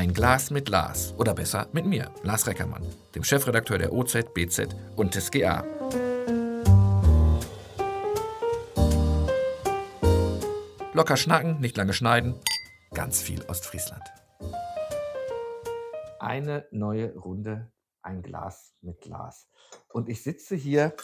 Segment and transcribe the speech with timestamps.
[0.00, 1.12] Ein Glas mit Lars.
[1.18, 2.82] Oder besser mit mir, Lars Reckermann,
[3.14, 5.62] dem Chefredakteur der OZ, BZ und des GA.
[10.94, 12.34] Locker schnacken, nicht lange schneiden.
[12.94, 14.02] Ganz viel Ostfriesland.
[16.18, 19.50] Eine neue Runde, ein Glas mit Glas.
[19.92, 20.94] Und ich sitze hier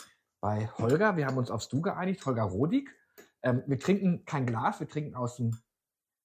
[0.40, 1.18] bei Holger.
[1.18, 2.88] Wir haben uns aufs Du geeinigt, Holger Rodig.
[3.42, 5.54] Ähm, wir trinken kein Glas, wir trinken aus, einem,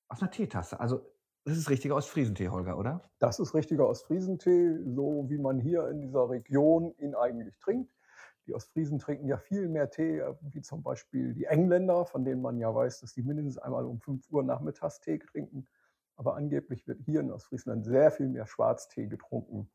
[0.07, 0.79] aus einer Teetasse.
[0.79, 1.10] Also
[1.43, 3.09] das ist richtiger Ostfriesentee, Holger, oder?
[3.19, 7.91] Das ist richtiger Ostfriesentee, so wie man hier in dieser Region ihn eigentlich trinkt.
[8.47, 12.41] Die Ostfriesen trinken ja viel mehr Tee, äh, wie zum Beispiel die Engländer, von denen
[12.41, 15.67] man ja weiß, dass die mindestens einmal um 5 Uhr nachmittags Tee trinken.
[16.15, 19.71] Aber angeblich wird hier in Ostfriesland sehr viel mehr Schwarztee getrunken,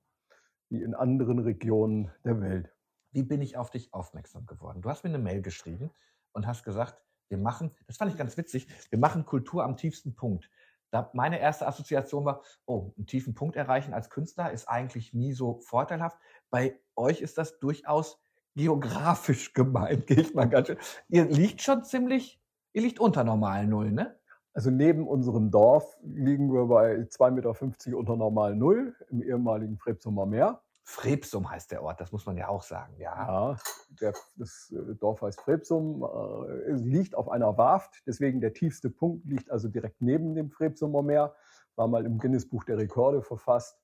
[0.68, 2.72] wie in anderen Regionen der Welt.
[3.12, 4.82] Wie bin ich auf dich aufmerksam geworden?
[4.82, 5.90] Du hast mir eine Mail geschrieben
[6.32, 10.14] und hast gesagt, wir machen, das fand ich ganz witzig, wir machen Kultur am tiefsten
[10.14, 10.50] Punkt.
[10.96, 15.34] Da meine erste Assoziation war, oh, einen tiefen Punkt erreichen als Künstler ist eigentlich nie
[15.34, 16.16] so vorteilhaft.
[16.48, 18.18] Bei euch ist das durchaus
[18.54, 20.78] geografisch gemeint, gehe ich mal ganz schön.
[21.08, 22.40] Ihr liegt schon ziemlich,
[22.72, 24.18] ihr liegt unter normal Null, ne?
[24.54, 30.24] Also neben unserem Dorf liegen wir bei 2,50 Meter unter normal Null im ehemaligen Frebsumer
[30.24, 30.62] Meer.
[30.88, 32.94] Frebsum heißt der Ort, das muss man ja auch sagen.
[32.98, 33.56] Ja, ja
[34.00, 39.26] der, das äh, Dorf heißt Frebsum, äh, liegt auf einer Warft, deswegen der tiefste Punkt
[39.26, 41.34] liegt also direkt neben dem Frebsumer Meer,
[41.74, 43.76] war mal im Guinness-Buch der Rekorde verfasst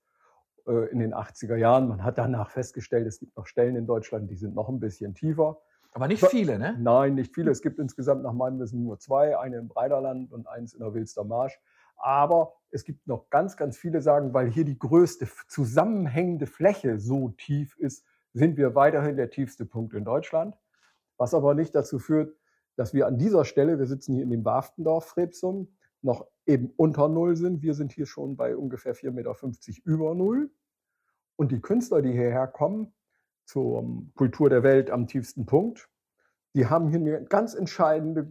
[0.69, 1.89] äh, in den 80er Jahren.
[1.89, 5.13] Man hat danach festgestellt, es gibt noch Stellen in Deutschland, die sind noch ein bisschen
[5.13, 5.61] tiefer.
[5.95, 6.77] Aber nicht viele, ne?
[6.79, 7.51] Nein, nicht viele.
[7.51, 10.95] Es gibt insgesamt nach meinem Wissen nur zwei, eine im Breiderland und eins in der
[10.95, 11.61] Wilster Marsch.
[12.03, 17.31] Aber es gibt noch ganz, ganz viele sagen, weil hier die größte zusammenhängende Fläche so
[17.31, 20.57] tief ist, sind wir weiterhin der tiefste Punkt in Deutschland.
[21.17, 22.37] Was aber nicht dazu führt,
[22.77, 25.69] dass wir an dieser Stelle, wir sitzen hier in dem Waftendorf Frebsum,
[26.01, 27.63] noch eben unter Null sind.
[27.63, 29.37] Wir sind hier schon bei ungefähr 4,50 Meter
[29.85, 30.51] über Null.
[31.37, 32.93] Und die Künstler, die hierher kommen,
[33.45, 33.85] zur
[34.15, 35.89] Kultur der Welt am tiefsten Punkt,
[36.55, 38.29] die haben hier eine ganz entscheidende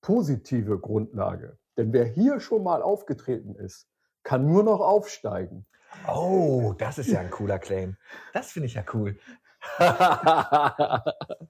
[0.00, 1.58] positive Grundlage.
[1.76, 3.88] Denn wer hier schon mal aufgetreten ist,
[4.22, 5.66] kann nur noch aufsteigen.
[6.08, 7.96] Oh, das ist ja ein cooler Claim.
[8.32, 9.18] Das finde ich ja cool.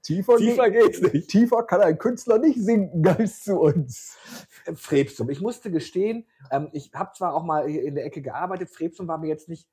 [0.03, 1.29] tiefer, tiefer geht's nicht.
[1.29, 4.17] Tiefer kann ein Künstler nicht sinken als zu uns.
[4.75, 5.29] Frebsum.
[5.29, 9.17] Ich musste gestehen, ähm, ich habe zwar auch mal in der Ecke gearbeitet, Frebsum war
[9.17, 9.67] mir jetzt nicht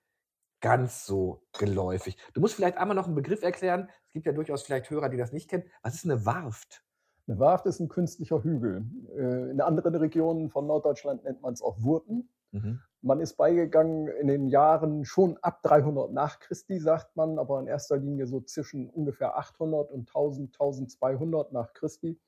[0.60, 2.16] ganz so geläufig.
[2.34, 3.90] Du musst vielleicht einmal noch einen Begriff erklären.
[4.06, 5.64] Es gibt ja durchaus vielleicht Hörer, die das nicht kennen.
[5.82, 6.82] Was ist eine Warft?
[7.26, 8.84] Eine Warft ist ein künstlicher Hügel.
[9.16, 12.28] Äh, in anderen Regionen von Norddeutschland nennt man es auch Wurten.
[12.52, 12.80] Mhm.
[13.02, 17.66] Man ist beigegangen in den Jahren schon ab 300 nach Christi, sagt man, aber in
[17.66, 22.18] erster Linie so zwischen ungefähr 800 und 1000, 1200 nach Christi,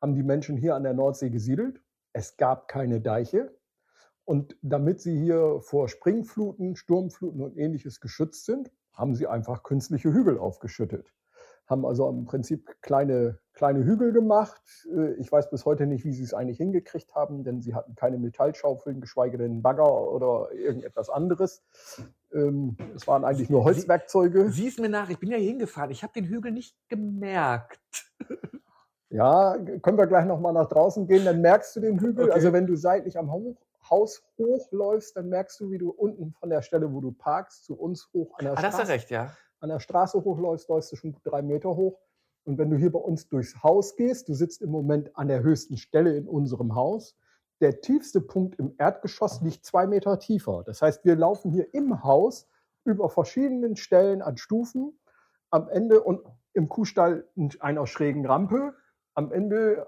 [0.00, 1.80] haben die Menschen hier an der Nordsee gesiedelt.
[2.12, 3.54] Es gab keine Deiche.
[4.24, 10.12] Und damit sie hier vor Springfluten, Sturmfluten und ähnliches geschützt sind, haben sie einfach künstliche
[10.12, 11.14] Hügel aufgeschüttet
[11.66, 14.62] haben also im Prinzip kleine, kleine Hügel gemacht.
[14.94, 17.96] Äh, ich weiß bis heute nicht, wie sie es eigentlich hingekriegt haben, denn sie hatten
[17.96, 21.64] keine Metallschaufeln, geschweige denn Bagger oder irgendetwas anderes.
[22.32, 24.50] Ähm, es waren eigentlich nur Holzwerkzeuge.
[24.50, 27.80] Sieh es mir nach, ich bin ja hier hingefahren, ich habe den Hügel nicht gemerkt.
[29.08, 32.24] Ja, können wir gleich nochmal nach draußen gehen, dann merkst du den Hügel.
[32.24, 32.34] Okay.
[32.34, 33.30] Also wenn du seitlich am
[33.88, 37.78] Haus hochläufst, dann merkst du, wie du unten von der Stelle, wo du parkst, zu
[37.78, 38.76] uns hoch an der ah, Straße.
[38.78, 39.30] Das ist recht, ja
[39.60, 41.98] an der Straße hochläufst, läufst du schon drei Meter hoch.
[42.46, 45.42] Und wenn du hier bei uns durchs Haus gehst, du sitzt im Moment an der
[45.42, 47.16] höchsten Stelle in unserem Haus,
[47.60, 50.62] der tiefste Punkt im Erdgeschoss liegt zwei Meter tiefer.
[50.64, 52.46] Das heißt, wir laufen hier im Haus
[52.84, 54.96] über verschiedenen Stellen an Stufen,
[55.50, 56.20] am Ende und
[56.52, 58.74] im Kuhstall in einer schrägen Rampe,
[59.14, 59.84] am Ende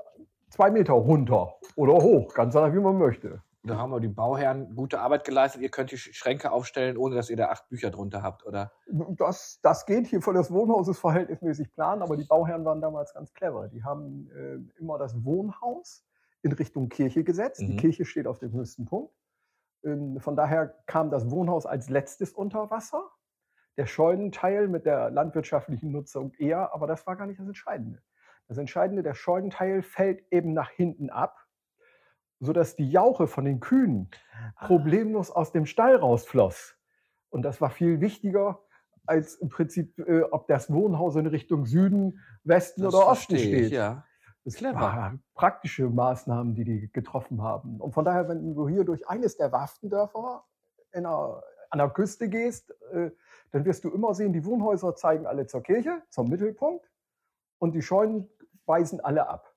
[0.48, 3.40] zwei Meter runter oder hoch, ganz anders, wie man möchte.
[3.68, 5.62] Da haben wir die Bauherren gute Arbeit geleistet.
[5.62, 8.72] Ihr könnt die Schränke aufstellen, ohne dass ihr da acht Bücher drunter habt, oder?
[8.86, 13.14] Das, das geht hier von das Wohnhaus ist verhältnismäßig plan, aber die Bauherren waren damals
[13.14, 13.68] ganz clever.
[13.68, 16.04] Die haben äh, immer das Wohnhaus
[16.42, 17.60] in Richtung Kirche gesetzt.
[17.60, 17.68] Mhm.
[17.68, 19.12] Die Kirche steht auf dem höchsten Punkt.
[19.84, 23.10] Ähm, von daher kam das Wohnhaus als letztes unter Wasser.
[23.76, 28.02] Der Scheunenteil mit der landwirtschaftlichen Nutzung eher, aber das war gar nicht das Entscheidende.
[28.48, 31.47] Das Entscheidende, der Scheunenteil fällt eben nach hinten ab
[32.40, 34.10] sodass die Jauche von den Kühen
[34.56, 34.66] ah.
[34.66, 36.76] problemlos aus dem Stall rausfloss.
[37.30, 38.60] Und das war viel wichtiger,
[39.06, 43.66] als im Prinzip, äh, ob das Wohnhaus in Richtung Süden, Westen das oder Osten steht.
[43.66, 44.04] Ich, ja.
[44.44, 44.80] Das Clever.
[44.80, 47.80] war praktische Maßnahmen, die die getroffen haben.
[47.80, 50.44] Und von daher, wenn du hier durch eines der Waftendörfer
[50.92, 53.10] einer, an der Küste gehst, äh,
[53.50, 56.90] dann wirst du immer sehen, die Wohnhäuser zeigen alle zur Kirche, zum Mittelpunkt
[57.58, 58.28] und die Scheunen
[58.64, 59.54] weisen alle ab.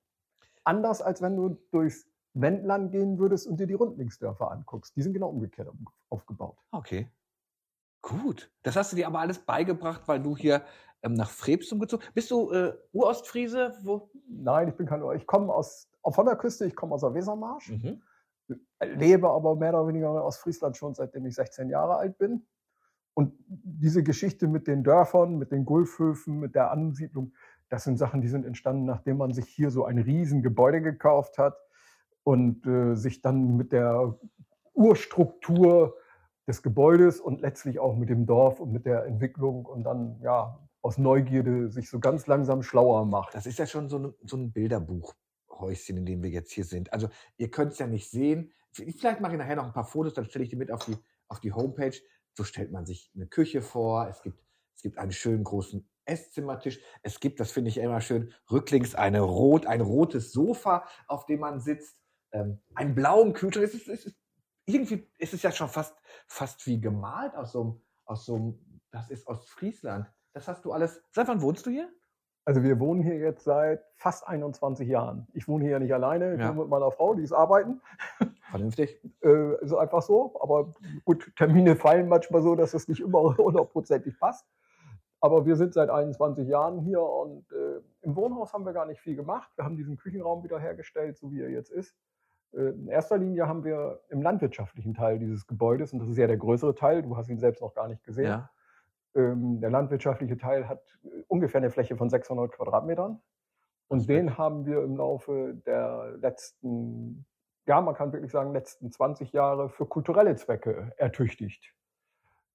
[0.64, 4.96] Anders als wenn du durchs Wendland gehen würdest und dir die Rundlingsdörfer anguckst.
[4.96, 5.68] Die sind genau umgekehrt
[6.08, 6.56] aufgebaut.
[6.70, 7.10] Okay.
[8.00, 8.50] Gut.
[8.62, 10.62] Das hast du dir aber alles beigebracht, weil du hier
[11.02, 12.30] ähm, nach Frebsum gezogen bist.
[12.30, 13.74] du äh, Urostfriese?
[13.82, 14.10] Wo?
[14.28, 15.14] Nein, ich bin kein Ur.
[15.14, 17.70] Ich komme aus, von der Küste, ich komme aus der Wesermarsch.
[17.70, 18.02] Mhm.
[18.80, 22.46] Lebe aber mehr oder weniger aus Friesland schon seitdem ich 16 Jahre alt bin.
[23.14, 27.34] Und diese Geschichte mit den Dörfern, mit den Gulfhöfen, mit der Ansiedlung,
[27.68, 31.56] das sind Sachen, die sind entstanden, nachdem man sich hier so ein Riesengebäude gekauft hat
[32.24, 34.18] und äh, sich dann mit der
[34.74, 35.96] Urstruktur
[36.46, 40.58] des Gebäudes und letztlich auch mit dem Dorf und mit der Entwicklung und dann ja
[40.82, 43.34] aus Neugierde sich so ganz langsam schlauer macht.
[43.34, 46.92] Das ist ja schon so, ein, so ein Bilderbuchhäuschen, in dem wir jetzt hier sind.
[46.92, 48.52] Also ihr könnt es ja nicht sehen.
[48.72, 50.96] Vielleicht mache ich nachher noch ein paar Fotos, dann stelle ich die mit auf die,
[51.28, 51.96] auf die Homepage.
[52.34, 54.08] So stellt man sich eine Küche vor.
[54.08, 54.42] Es gibt,
[54.74, 56.80] es gibt einen schönen großen Esszimmertisch.
[57.02, 61.40] Es gibt, das finde ich immer schön, rücklings eine rot, ein rotes Sofa, auf dem
[61.40, 62.01] man sitzt.
[62.32, 63.66] Ähm, einen blauen Kühlschrank.
[63.66, 64.16] Es ist, es ist,
[64.66, 65.96] irgendwie ist es ja schon fast,
[66.26, 70.06] fast wie gemalt aus so einem, aus so einem, das ist aus Friesland.
[70.32, 71.02] Das hast du alles.
[71.10, 71.88] Seit wann wohnst du hier?
[72.44, 75.28] Also wir wohnen hier jetzt seit fast 21 Jahren.
[75.32, 76.48] Ich wohne hier ja nicht alleine, ich ja.
[76.48, 77.80] wohne mit meiner Frau, die ist arbeiten.
[78.50, 79.00] Vernünftig.
[79.22, 80.34] äh, ist einfach so.
[80.40, 80.74] Aber
[81.04, 84.46] gut, Termine fallen manchmal so, dass es nicht immer hundertprozentig passt.
[85.20, 89.00] Aber wir sind seit 21 Jahren hier und äh, im Wohnhaus haben wir gar nicht
[89.00, 89.48] viel gemacht.
[89.54, 91.94] Wir haben diesen Küchenraum wieder hergestellt, so wie er jetzt ist.
[92.52, 96.36] In erster Linie haben wir im landwirtschaftlichen Teil dieses Gebäudes, und das ist ja der
[96.36, 98.50] größere Teil, du hast ihn selbst noch gar nicht gesehen, ja.
[99.14, 103.20] Ähm, der landwirtschaftliche Teil hat äh, ungefähr eine Fläche von 600 Quadratmetern.
[103.88, 107.26] Und den haben wir im Laufe der letzten,
[107.66, 111.74] ja, man kann wirklich sagen, letzten 20 Jahre für kulturelle Zwecke ertüchtigt.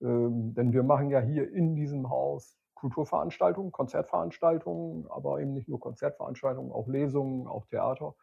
[0.02, 5.80] Ähm, denn wir machen ja hier in diesem Haus Kulturveranstaltungen, Konzertveranstaltungen, aber eben nicht nur
[5.80, 8.16] Konzertveranstaltungen, auch Lesungen, auch Theater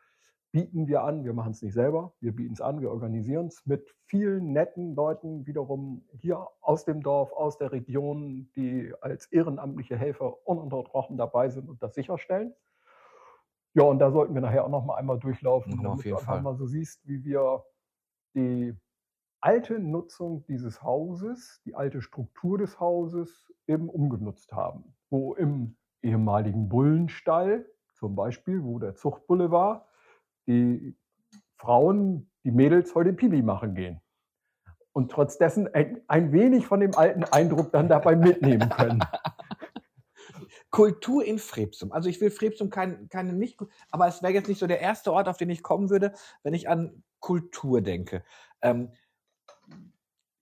[0.55, 1.25] bieten wir an.
[1.25, 4.95] Wir machen es nicht selber, wir bieten es an, wir organisieren es mit vielen netten
[4.95, 11.49] Leuten wiederum hier aus dem Dorf, aus der Region, die als ehrenamtliche Helfer ununterbrochen dabei
[11.49, 12.55] sind und das sicherstellen.
[13.73, 16.41] Ja, und da sollten wir nachher auch noch mal einmal durchlaufen, mhm, damit du einfach
[16.41, 17.65] mal so siehst, wie wir
[18.37, 18.77] die
[19.41, 24.95] alte Nutzung dieses Hauses, die alte Struktur des Hauses eben umgenutzt haben.
[25.11, 29.89] Wo im ehemaligen Bullenstall zum Beispiel, wo der Zuchtbulle war,
[30.47, 30.97] die
[31.57, 34.01] Frauen, die Mädels heute Pipi machen gehen.
[34.93, 39.01] Und trotz dessen ein, ein wenig von dem alten Eindruck dann dabei mitnehmen können.
[40.71, 41.93] Kultur in Frebsum.
[41.93, 43.61] Also ich will Frebsum keine, keine nicht,
[43.91, 46.13] aber es wäre jetzt nicht so der erste Ort, auf den ich kommen würde,
[46.43, 48.25] wenn ich an Kultur denke.
[48.61, 48.93] Ähm,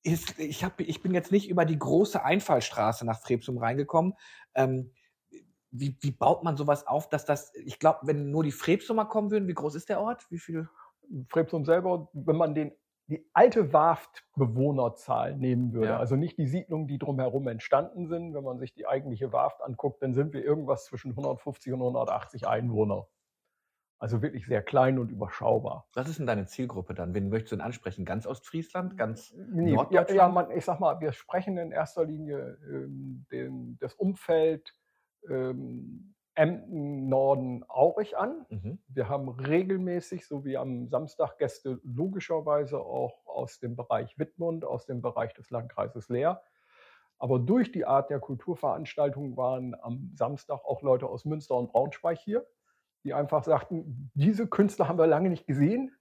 [0.03, 4.15] ist, ich, hab, ich bin jetzt nicht über die große Einfallstraße nach Frebsum reingekommen.
[4.55, 4.93] Ähm,
[5.73, 9.31] wie, wie baut man sowas auf, dass das, ich glaube, wenn nur die Frebsumer kommen
[9.31, 10.31] würden, wie groß ist der Ort?
[10.31, 10.69] Wie viel?
[11.29, 12.73] Frebsum selber, wenn man den,
[13.07, 15.99] die alte Warft-Bewohnerzahl nehmen würde, ja.
[15.99, 20.03] also nicht die Siedlungen, die drumherum entstanden sind, wenn man sich die eigentliche Warft anguckt,
[20.03, 23.09] dann sind wir irgendwas zwischen 150 und 180 Einwohner.
[23.99, 25.87] Also wirklich sehr klein und überschaubar.
[25.95, 27.15] Was ist denn deine Zielgruppe dann?
[27.15, 28.05] Wen möchtest du denn ansprechen?
[28.05, 28.99] Ganz Ostfriesland?
[28.99, 30.11] Ganz nee, Norddeutschland?
[30.11, 34.75] Ja, ja man, ich sag mal, wir sprechen in erster Linie ähm, den, das Umfeld
[35.29, 38.47] ähm, Emden, Norden, Aurich an.
[38.49, 38.79] Mhm.
[38.89, 44.87] Wir haben regelmäßig, so wie am Samstag, Gäste logischerweise auch aus dem Bereich Wittmund, aus
[44.87, 46.43] dem Bereich des Landkreises Leer.
[47.19, 52.19] Aber durch die Art der Kulturveranstaltung waren am Samstag auch Leute aus Münster und Braunschweig
[52.19, 52.47] hier,
[53.05, 55.95] die einfach sagten, diese Künstler haben wir lange nicht gesehen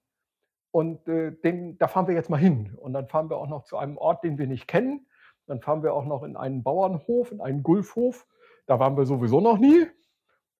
[0.72, 2.76] und äh, den, da fahren wir jetzt mal hin.
[2.76, 5.06] Und dann fahren wir auch noch zu einem Ort, den wir nicht kennen.
[5.46, 8.26] Dann fahren wir auch noch in einen Bauernhof, in einen Gulfhof
[8.72, 9.86] da waren wir sowieso noch nie,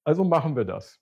[0.04, 1.00] also machen wir das.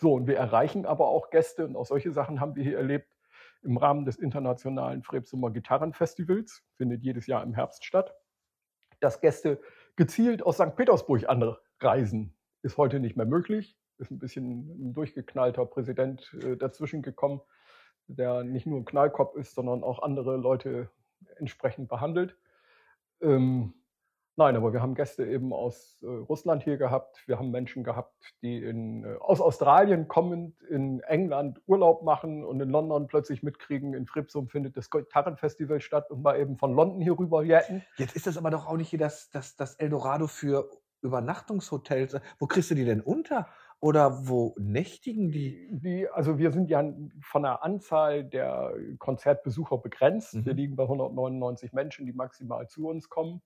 [0.00, 3.16] So, und wir erreichen aber auch Gäste und auch solche Sachen haben wir hier erlebt
[3.62, 8.14] im Rahmen des internationalen Frebsumer Gitarrenfestivals, findet jedes Jahr im Herbst statt,
[9.00, 9.60] dass Gäste
[9.96, 10.76] gezielt aus St.
[10.76, 12.36] Petersburg anreisen.
[12.62, 17.40] Ist heute nicht mehr möglich, ist ein bisschen ein durchgeknallter Präsident äh, dazwischen gekommen,
[18.06, 20.92] der nicht nur ein Knallkopf ist, sondern auch andere Leute
[21.38, 22.36] entsprechend behandelt.
[23.20, 23.74] Ähm,
[24.40, 27.22] Nein, aber wir haben Gäste eben aus äh, Russland hier gehabt.
[27.26, 32.58] Wir haben Menschen gehabt, die in, äh, aus Australien kommend in England Urlaub machen und
[32.58, 37.02] in London plötzlich mitkriegen, in Fripsum findet das Gitarrenfestival statt und mal eben von London
[37.02, 37.82] hier rüber jetten.
[37.98, 40.70] Jetzt ist das aber doch auch nicht hier das, das, das Eldorado für
[41.02, 42.18] Übernachtungshotels.
[42.38, 43.46] Wo kriegst du die denn unter?
[43.78, 45.68] Oder wo nächtigen die?
[45.70, 46.08] die?
[46.08, 46.82] Also wir sind ja
[47.20, 50.34] von der Anzahl der Konzertbesucher begrenzt.
[50.34, 50.46] Mhm.
[50.46, 53.42] Wir liegen bei 199 Menschen, die maximal zu uns kommen.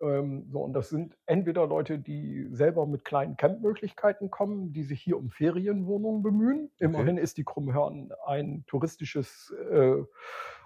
[0.00, 5.00] Ähm, so, und das sind entweder Leute, die selber mit kleinen Campmöglichkeiten kommen, die sich
[5.02, 6.70] hier um Ferienwohnungen bemühen.
[6.74, 6.84] Okay.
[6.84, 9.96] Immerhin ist die Krummhörn ein touristisches äh,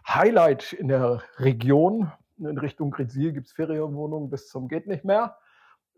[0.07, 2.11] Highlight in der Region.
[2.39, 5.37] In Richtung Grisil gibt es Ferienwohnungen bis zum geht nicht mehr.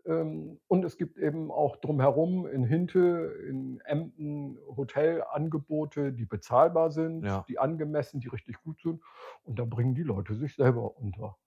[0.05, 7.25] Ähm, und es gibt eben auch drumherum in Hinte, in Emden Hotelangebote, die bezahlbar sind,
[7.25, 7.43] ja.
[7.49, 9.01] die angemessen, die richtig gut sind.
[9.43, 11.37] Und da bringen die Leute sich selber unter.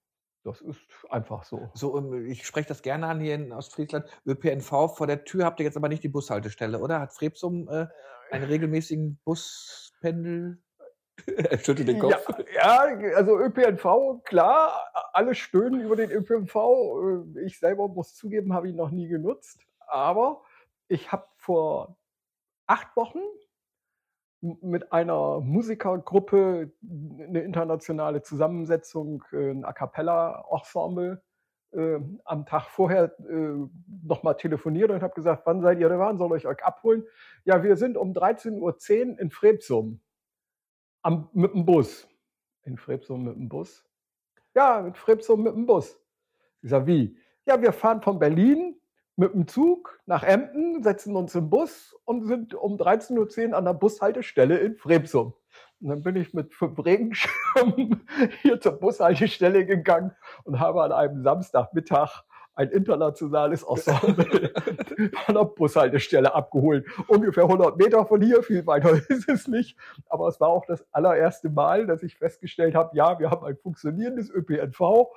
[0.49, 1.71] Das ist einfach so.
[1.75, 4.07] So, ähm, ich spreche das gerne an hier in Ostfriesland.
[4.27, 7.01] ÖPNV vor der Tür habt ihr jetzt aber nicht die Bushaltestelle, oder?
[7.01, 7.87] Hat Frebsum äh,
[8.31, 10.59] einen regelmäßigen Buspendel?
[11.27, 12.15] Er schüttelt den Kopf.
[12.55, 14.81] Ja, ja, also ÖPNV, klar,
[15.13, 16.55] alle stöhnen über den ÖPNV.
[17.37, 19.61] Äh, ich selber muss zugeben, habe ihn noch nie genutzt.
[19.89, 20.43] Aber
[20.87, 21.97] ich habe vor
[22.69, 23.19] acht Wochen
[24.41, 31.23] mit einer Musikergruppe eine internationale Zusammensetzung, äh, ein A cappella-Ensemble,
[31.73, 33.67] äh, am Tag vorher äh,
[34.05, 35.99] nochmal telefoniert und habe gesagt, wann seid ihr da?
[35.99, 37.05] Wann soll ich euch abholen?
[37.45, 40.01] Ja, wir sind um 13.10 Uhr in Frebsum
[41.03, 42.09] am, mit dem Bus.
[42.63, 43.85] In Frebsum mit dem Bus?
[44.55, 46.01] Ja, mit Frebsum mit dem Bus.
[46.63, 47.19] Ich sage, wie?
[47.45, 48.78] Ja, wir fahren von Berlin
[49.19, 53.65] mit dem Zug nach Emden, setzen uns im Bus und sind um 13.10 Uhr an
[53.65, 55.35] der Bushaltestelle in Frebsum.
[55.81, 58.07] Und dann bin ich mit fünf Regenschirmen
[58.43, 60.13] hier zur Bushaltestelle gegangen
[60.45, 62.23] und habe an einem Samstagmittag
[62.55, 64.53] ein internationales Ensemble
[65.27, 66.87] an der Bushaltestelle abgeholt.
[67.09, 69.77] Ungefähr 100 Meter von hier, viel weiter ist es nicht.
[70.09, 73.57] Aber es war auch das allererste Mal, dass ich festgestellt habe, ja, wir haben ein
[73.57, 75.09] funktionierendes ÖPNV,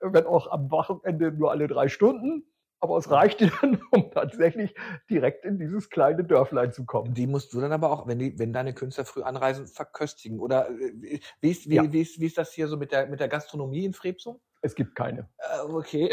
[0.00, 2.44] wenn auch am Wochenende nur alle drei Stunden.
[2.80, 4.74] Aber es reichte dann, um tatsächlich
[5.10, 7.14] direkt in dieses kleine Dörflein zu kommen.
[7.14, 10.38] Die musst du dann aber auch, wenn, die, wenn deine Künstler früh anreisen, verköstigen.
[10.38, 11.92] Oder äh, wie ist, wie, ja.
[11.92, 14.40] wie, ist, wie ist das hier so mit der, mit der Gastronomie in Frebsum?
[14.60, 15.28] Es gibt keine.
[15.66, 16.10] Uh, okay.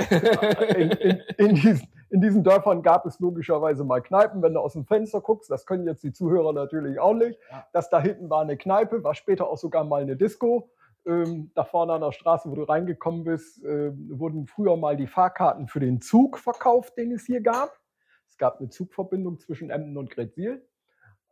[0.78, 4.74] in, in, in, diesen, in, diesen, Dörfern gab es logischerweise mal Kneipen, wenn du aus
[4.74, 5.50] dem Fenster guckst.
[5.50, 7.40] Das können jetzt die Zuhörer natürlich auch nicht.
[7.50, 7.66] Ja.
[7.74, 10.70] Das da hinten war eine Kneipe, war später auch sogar mal eine Disco.
[11.06, 15.08] Ähm, da vorne an der Straße, wo du reingekommen bist, äh, wurden früher mal die
[15.08, 17.80] Fahrkarten für den Zug verkauft, den es hier gab.
[18.30, 20.68] Es gab eine Zugverbindung zwischen Emden und Gretzil.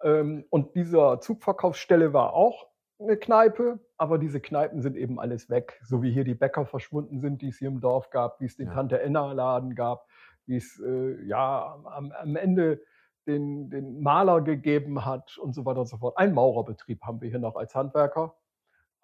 [0.04, 2.68] Ähm, und dieser Zugverkaufsstelle war auch
[3.00, 5.80] eine Kneipe, aber diese Kneipen sind eben alles weg.
[5.84, 8.56] So wie hier die Bäcker verschwunden sind, die es hier im Dorf gab, wie es
[8.56, 8.74] den ja.
[8.74, 10.08] Tante Enna Laden gab,
[10.46, 12.82] wie es äh, ja am, am Ende
[13.26, 16.18] den, den Maler gegeben hat und so weiter und so fort.
[16.18, 18.36] Ein Maurerbetrieb haben wir hier noch als Handwerker,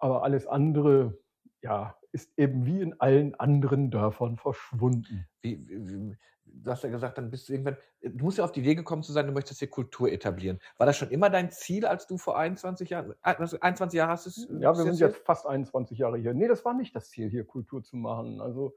[0.00, 1.18] aber alles andere,
[1.62, 5.26] ja, ist eben wie in allen anderen Dörfern verschwunden.
[5.42, 6.16] Wie, wie,
[6.52, 9.02] du hast ja gesagt, dann bist du irgendwann, du musst ja auf die Idee gekommen
[9.02, 10.58] zu sein, du möchtest hier Kultur etablieren.
[10.78, 14.48] War das schon immer dein Ziel, als du vor 21 Jahren, 21 Jahre hast es?
[14.58, 16.34] Ja, wir sind jetzt fast 21 Jahre hier.
[16.34, 18.40] Nee, das war nicht das Ziel, hier Kultur zu machen.
[18.40, 18.74] Also,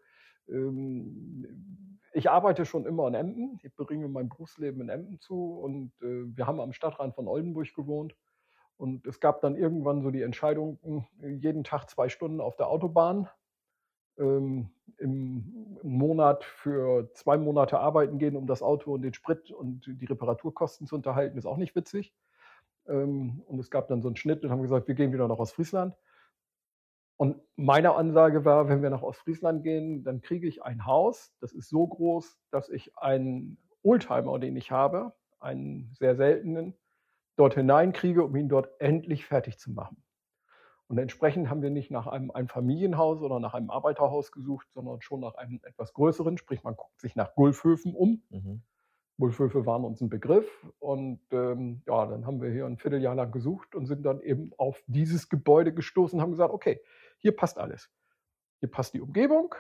[0.50, 3.60] ähm, ich arbeite schon immer in Emden.
[3.64, 7.74] Ich bringe mein Berufsleben in Emden zu und äh, wir haben am Stadtrand von Oldenburg
[7.74, 8.16] gewohnt.
[8.84, 13.30] Und es gab dann irgendwann so die Entscheidung, jeden Tag zwei Stunden auf der Autobahn
[14.18, 19.86] ähm, im Monat für zwei Monate arbeiten gehen, um das Auto und den Sprit und
[19.88, 22.14] die Reparaturkosten zu unterhalten, ist auch nicht witzig.
[22.86, 25.40] Ähm, und es gab dann so einen Schnitt und haben gesagt, wir gehen wieder nach
[25.40, 25.96] Ostfriesland.
[27.16, 31.54] Und meine Ansage war, wenn wir nach Ostfriesland gehen, dann kriege ich ein Haus, das
[31.54, 36.76] ist so groß, dass ich einen Oldtimer, den ich habe, einen sehr seltenen,
[37.36, 40.04] dort hineinkriege, um ihn dort endlich fertig zu machen.
[40.88, 45.22] Und entsprechend haben wir nicht nach einem Einfamilienhaus oder nach einem Arbeiterhaus gesucht, sondern schon
[45.22, 48.22] nach einem etwas größeren, sprich man guckt sich nach Gulfhöfen um.
[48.30, 48.62] Mhm.
[49.18, 50.48] Gulfhöfe waren uns ein Begriff
[50.80, 54.52] und ähm, ja, dann haben wir hier ein Vierteljahr lang gesucht und sind dann eben
[54.58, 56.82] auf dieses Gebäude gestoßen und haben gesagt, okay,
[57.20, 57.90] hier passt alles.
[58.60, 59.56] Hier passt die Umgebung,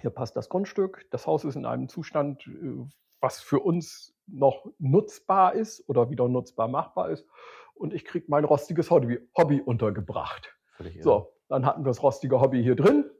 [0.00, 2.86] hier passt das Grundstück, das Haus ist in einem Zustand, äh,
[3.20, 7.26] was für uns noch nutzbar ist oder wieder nutzbar machbar ist
[7.74, 10.54] und ich kriege mein rostiges Hobby, Hobby untergebracht.
[11.02, 13.10] So, dann hatten wir das rostige Hobby hier drin.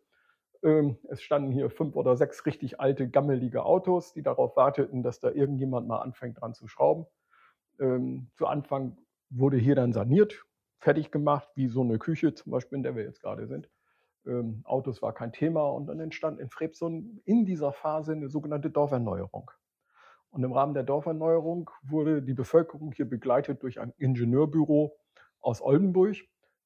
[0.63, 5.21] Ähm, es standen hier fünf oder sechs richtig alte, gammelige Autos, die darauf warteten, dass
[5.21, 7.07] da irgendjemand mal anfängt dran zu schrauben.
[7.81, 8.99] Ähm, zu Anfang
[9.31, 10.45] wurde hier dann saniert,
[10.81, 13.69] fertig gemacht, wie so eine Küche zum Beispiel, in der wir jetzt gerade sind.
[14.27, 18.71] Ähm, Autos war kein Thema und dann entstand in Frebson in dieser Phase eine sogenannte
[18.71, 19.51] Dorferneuerung.
[20.31, 24.99] Und im Rahmen der Dorferneuerung wurde die Bevölkerung hier begleitet durch ein Ingenieurbüro
[25.41, 26.17] aus Oldenburg,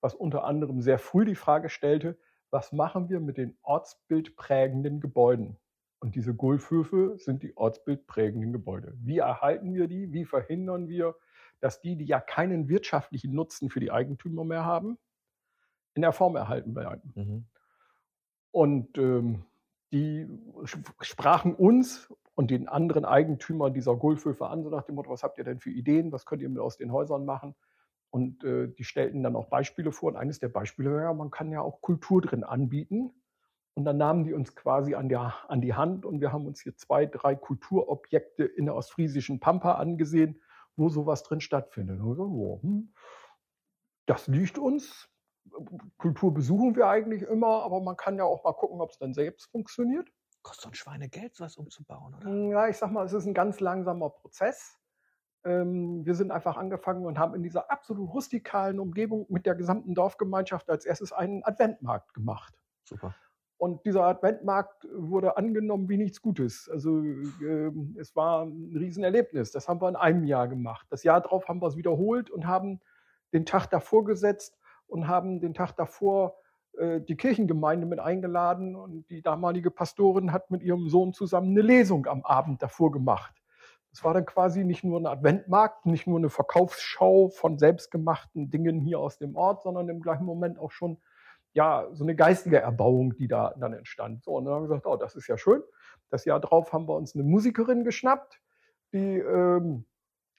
[0.01, 2.19] was unter anderem sehr früh die Frage stellte,
[2.51, 5.57] was machen wir mit den ortsbildprägenden Gebäuden?
[6.01, 8.93] Und diese Gulfhöfe sind die ortsbildprägenden Gebäude.
[8.99, 10.13] Wie erhalten wir die?
[10.13, 11.15] Wie verhindern wir,
[11.61, 14.99] dass die, die ja keinen wirtschaftlichen Nutzen für die Eigentümer mehr haben,
[15.95, 17.13] in der Form erhalten bleiben?
[17.15, 17.45] Mhm.
[18.51, 19.45] Und ähm,
[19.93, 20.27] die
[21.01, 25.39] sprachen uns und den anderen Eigentümer dieser Gulfhöfe an, so nach dem Motto, was habt
[25.39, 27.55] ihr denn für Ideen, was könnt ihr aus den Häusern machen?
[28.11, 30.11] Und äh, die stellten dann auch Beispiele vor.
[30.11, 33.11] Und eines der Beispiele war ja, man kann ja auch Kultur drin anbieten.
[33.75, 36.61] Und dann nahmen die uns quasi an, der, an die Hand und wir haben uns
[36.61, 40.43] hier zwei, drei Kulturobjekte in der ostfriesischen Pampa angesehen,
[40.77, 42.01] wo sowas drin stattfindet.
[42.01, 42.93] Und so, oh, hm,
[44.05, 45.09] das liegt uns.
[45.97, 49.15] Kultur besuchen wir eigentlich immer, aber man kann ja auch mal gucken, ob es dann
[49.15, 50.09] selbst funktioniert.
[50.43, 52.29] Kostet ein Schweinegeld, sowas umzubauen, oder?
[52.51, 54.79] Ja, ich sag mal, es ist ein ganz langsamer Prozess.
[55.45, 59.95] Ähm, wir sind einfach angefangen und haben in dieser absolut rustikalen Umgebung mit der gesamten
[59.95, 62.55] Dorfgemeinschaft als erstes einen Adventmarkt gemacht.
[62.85, 63.15] Super.
[63.63, 66.69] Und dieser Adventmarkt wurde angenommen wie nichts Gutes.
[66.69, 69.53] Also äh, es war ein Riesenerlebnis.
[69.53, 70.87] Das haben wir in einem Jahr gemacht.
[70.91, 72.81] Das Jahr darauf haben wir es wiederholt und haben
[73.33, 74.59] den Tag davor gesetzt
[74.89, 76.37] und haben den Tag davor
[76.75, 82.07] die Kirchengemeinde mit eingeladen und die damalige Pastorin hat mit ihrem Sohn zusammen eine Lesung
[82.07, 83.35] am Abend davor gemacht.
[83.93, 88.81] Es war dann quasi nicht nur ein Adventmarkt, nicht nur eine Verkaufsschau von selbstgemachten Dingen
[88.81, 90.97] hier aus dem Ort, sondern im gleichen Moment auch schon
[91.53, 94.25] ja, so eine geistige Erbauung, die da dann entstand.
[94.25, 95.63] So, und dann haben wir gesagt, oh, das ist ja schön.
[96.09, 98.41] Das Jahr drauf haben wir uns eine Musikerin geschnappt,
[98.93, 99.85] die ähm,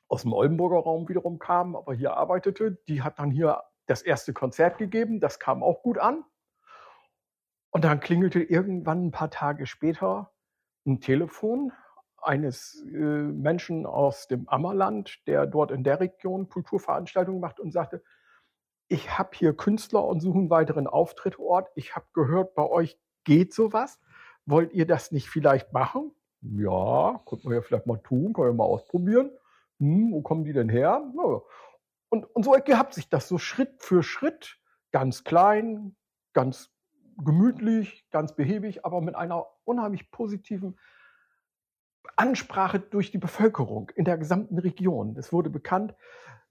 [0.08, 2.80] aus dem Oldenburger Raum wiederum kam, aber hier arbeitete.
[2.88, 5.20] Die hat dann hier das erste Konzert gegeben.
[5.20, 6.24] Das kam auch gut an.
[7.72, 10.32] Und dann klingelte irgendwann ein paar Tage später
[10.86, 11.72] ein Telefon
[12.18, 18.04] eines äh, Menschen aus dem Ammerland, der dort in der Region Kulturveranstaltungen macht und sagte,
[18.88, 21.70] ich habe hier Künstler und suche einen weiteren Auftrittort.
[21.76, 24.00] Ich habe gehört, bei euch geht sowas.
[24.46, 26.12] Wollt ihr das nicht vielleicht machen?
[26.42, 29.32] Ja, könnte man ja vielleicht mal tun, können wir mal ausprobieren.
[29.80, 31.02] Hm, wo kommen die denn her?
[31.16, 31.42] Ja.
[32.14, 34.60] Und, und so gehabt sich das so Schritt für Schritt,
[34.92, 35.96] ganz klein,
[36.34, 36.70] ganz
[37.18, 40.78] gemütlich, ganz behäbig, aber mit einer unheimlich positiven
[42.16, 45.18] Ansprache durch die Bevölkerung in der gesamten Region.
[45.18, 45.96] Es wurde bekannt.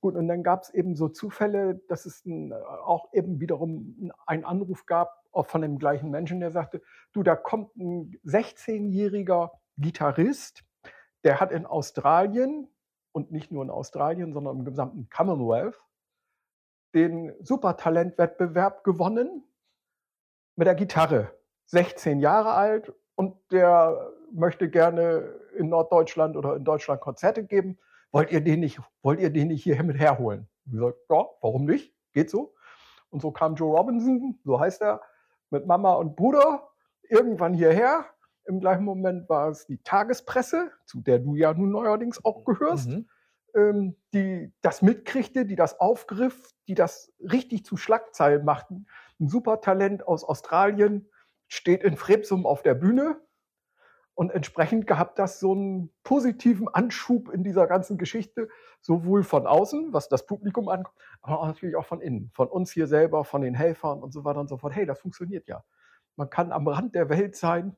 [0.01, 4.45] Gut, und dann gab es eben so Zufälle, dass es ein, auch eben wiederum einen
[4.45, 10.65] Anruf gab auch von dem gleichen Menschen, der sagte, du, da kommt ein 16-jähriger Gitarrist,
[11.23, 12.67] der hat in Australien
[13.13, 15.81] und nicht nur in Australien, sondern im gesamten Commonwealth
[16.95, 19.45] den Supertalentwettbewerb gewonnen
[20.57, 21.33] mit der Gitarre.
[21.67, 27.79] 16 Jahre alt und der möchte gerne in Norddeutschland oder in Deutschland Konzerte geben.
[28.11, 30.49] Wollt ihr den nicht, wollt ihr den nicht hier mit herholen?
[30.67, 31.95] Ich gesagt, ja, warum nicht?
[32.13, 32.55] Geht so.
[33.11, 35.01] Und so kam Joe Robinson, so heißt er,
[35.51, 36.69] mit Mama und Bruder
[37.09, 38.05] irgendwann hierher.
[38.45, 42.89] Im gleichen Moment war es die Tagespresse, zu der du ja nun neuerdings auch gehörst,
[42.89, 43.09] mhm.
[43.55, 48.87] ähm, die das mitkriegte, die das aufgriff, die das richtig zu Schlagzeilen machten.
[49.21, 51.09] Ein Supertalent aus Australien
[51.49, 53.21] steht in Frebsum auf der Bühne
[54.15, 58.49] und entsprechend gehabt das so einen positiven Anschub in dieser ganzen Geschichte,
[58.81, 62.73] sowohl von außen, was das Publikum ankommt, aber auch natürlich auch von innen, von uns
[62.73, 64.75] hier selber, von den Helfern und so weiter und so fort.
[64.75, 65.65] Hey, das funktioniert ja.
[66.17, 67.77] Man kann am Rand der Welt sein,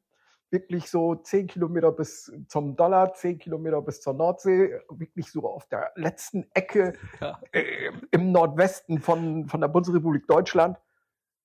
[0.50, 5.66] wirklich so zehn Kilometer bis zum Dollar, zehn Kilometer bis zur Nordsee, wirklich so auf
[5.68, 7.40] der letzten Ecke ja.
[7.52, 10.78] äh, im Nordwesten von, von der Bundesrepublik Deutschland.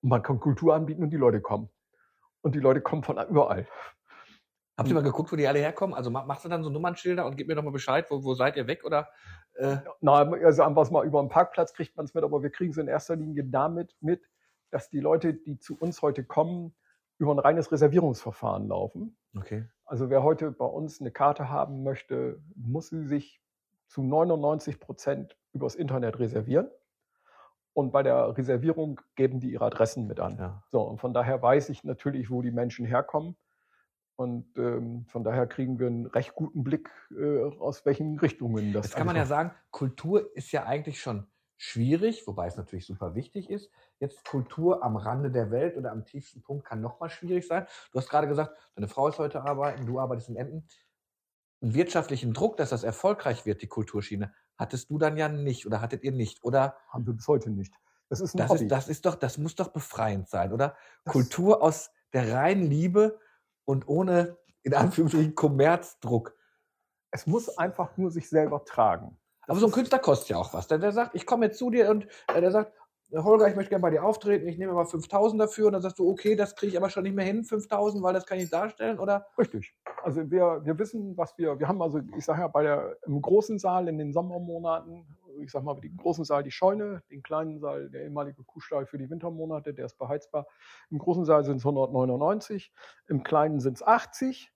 [0.02, 1.70] Und man kann Kultur anbieten und die Leute kommen.
[2.42, 3.68] Und die Leute kommen von überall.
[4.80, 5.94] Habt ihr mal geguckt, wo die alle herkommen?
[5.94, 8.56] Also machst du dann so Nummernschilder und gib mir doch mal Bescheid, wo, wo seid
[8.56, 9.10] ihr weg oder?
[9.56, 9.78] Äh?
[10.00, 12.78] Nein, also einfach mal über den Parkplatz kriegt man es mit, aber wir kriegen es
[12.78, 14.24] in erster Linie damit mit,
[14.70, 16.74] dass die Leute, die zu uns heute kommen,
[17.20, 19.18] über ein reines Reservierungsverfahren laufen.
[19.38, 19.66] Okay.
[19.86, 23.42] Also wer heute bei uns eine Karte haben möchte, muss sie sich
[23.88, 26.70] zu 99 Prozent übers Internet reservieren.
[27.74, 30.38] Und bei der Reservierung geben die ihre Adressen mit an.
[30.38, 30.64] Ja.
[30.70, 33.36] So, und von daher weiß ich natürlich, wo die Menschen herkommen.
[34.16, 38.88] Und ähm, von daher kriegen wir einen recht guten Blick, äh, aus welchen Richtungen das
[38.88, 41.28] Jetzt kann man ja sagen, Kultur ist ja eigentlich schon
[41.60, 43.70] schwierig, wobei es natürlich super wichtig ist.
[44.00, 47.68] Jetzt Kultur am Rande der Welt oder am tiefsten Punkt kann nochmal schwierig sein.
[47.92, 50.68] Du hast gerade gesagt, deine Frau ist heute arbeiten, du arbeitest in Emden.
[51.62, 55.82] Einen wirtschaftlichen Druck, dass das erfolgreich wird, die Kulturschiene, hattest du dann ja nicht oder
[55.82, 56.78] hattet ihr nicht, oder?
[56.88, 57.74] Haben wir bis heute nicht.
[58.08, 58.64] Das ist ein das Hobby.
[58.64, 60.78] Ist, das ist doch, das muss doch befreiend sein, oder?
[61.04, 63.20] Das Kultur aus der reinen Liebe
[63.66, 66.34] und ohne, in Anführungsstrichen, Kommerzdruck.
[67.12, 69.20] Es muss einfach nur sich selber tragen.
[69.50, 70.68] Aber so ein Künstler kostet ja auch was.
[70.68, 72.74] Der, der sagt, ich komme jetzt zu dir und äh, der sagt,
[73.12, 75.98] Holger, ich möchte gerne bei dir auftreten, ich nehme aber 5000 dafür und dann sagst
[75.98, 78.52] du, okay, das kriege ich aber schon nicht mehr hin, 5000, weil das kann ich
[78.52, 79.26] darstellen, oder?
[79.36, 79.76] Richtig.
[80.04, 83.20] Also wir, wir wissen, was wir, wir haben also, ich sage ja, bei der, im
[83.20, 85.08] großen Saal in den Sommermonaten
[85.42, 88.98] ich sag mal, den großen Saal die Scheune, den kleinen Saal der ehemalige Kuhstall für
[88.98, 90.48] die Wintermonate, der ist beheizbar.
[90.90, 92.72] Im großen Saal sind es 199,
[93.08, 94.52] im kleinen sind es 80.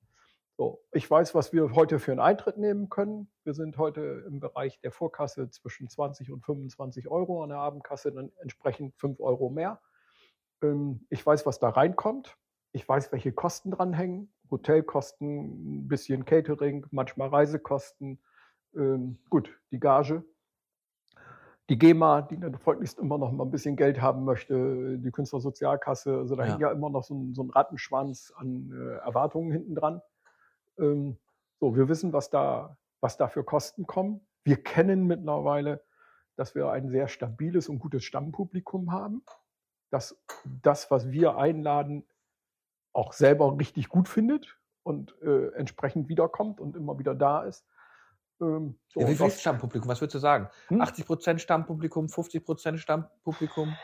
[0.56, 3.28] So, ich weiß, was wir heute für einen Eintritt nehmen können.
[3.44, 8.12] Wir sind heute im Bereich der Vorkasse zwischen 20 und 25 Euro, an der Abendkasse
[8.12, 9.82] dann entsprechend 5 Euro mehr.
[10.62, 12.38] Ähm, ich weiß, was da reinkommt.
[12.72, 14.32] Ich weiß, welche Kosten dranhängen.
[14.52, 18.22] Hotelkosten, ein bisschen Catering, manchmal Reisekosten.
[18.76, 20.24] Ähm, gut, die Gage.
[21.70, 26.16] Die GEMA, die dann freundlichst immer noch mal ein bisschen Geld haben möchte, die Künstlersozialkasse,
[26.18, 26.50] also da ja.
[26.50, 30.02] hängt ja immer noch so ein, so ein Rattenschwanz an äh, Erwartungen hinten dran.
[30.78, 31.18] Ähm,
[31.60, 34.28] so, wir wissen, was da, was da für Kosten kommen.
[34.44, 35.84] Wir kennen mittlerweile,
[36.36, 39.24] dass wir ein sehr stabiles und gutes Stammpublikum haben,
[39.92, 40.22] dass
[40.62, 42.06] das, was wir einladen,
[42.92, 47.66] auch selber richtig gut findet und äh, entsprechend wiederkommt und immer wieder da ist.
[48.42, 49.90] Ähm, so, ja, wie viel Stammpublikum?
[49.90, 50.50] Was würdest du sagen?
[50.68, 50.82] Hm?
[50.82, 53.76] 80 Prozent Stammpublikum, 50 Prozent Stammpublikum?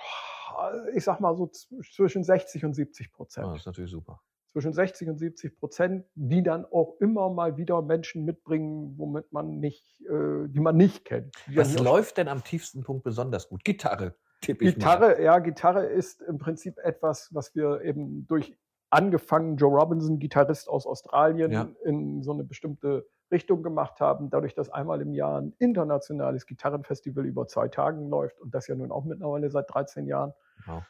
[0.93, 3.47] Ich sag mal so zwischen 60 und 70 Prozent.
[3.47, 7.57] Oh, das ist natürlich super zwischen 60 und 70 Prozent, die dann auch immer mal
[7.57, 11.35] wieder Menschen mitbringen, womit man nicht, äh, die man nicht kennt.
[11.53, 13.63] Was läuft denn am tiefsten Punkt besonders gut?
[13.63, 14.15] Gitarre.
[14.41, 15.21] Gitarre, mal.
[15.21, 18.57] ja, Gitarre ist im Prinzip etwas, was wir eben durch
[18.89, 21.69] angefangen Joe Robinson, Gitarrist aus Australien, ja.
[21.83, 27.25] in so eine bestimmte Richtung gemacht haben, dadurch, dass einmal im Jahr ein internationales Gitarrenfestival
[27.25, 30.33] über zwei Tagen läuft und das ja nun auch mittlerweile seit 13 Jahren,
[30.65, 30.83] wow.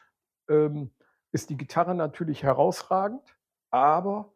[0.48, 0.90] ähm,
[1.32, 3.22] ist die Gitarre natürlich herausragend.
[3.70, 4.32] Aber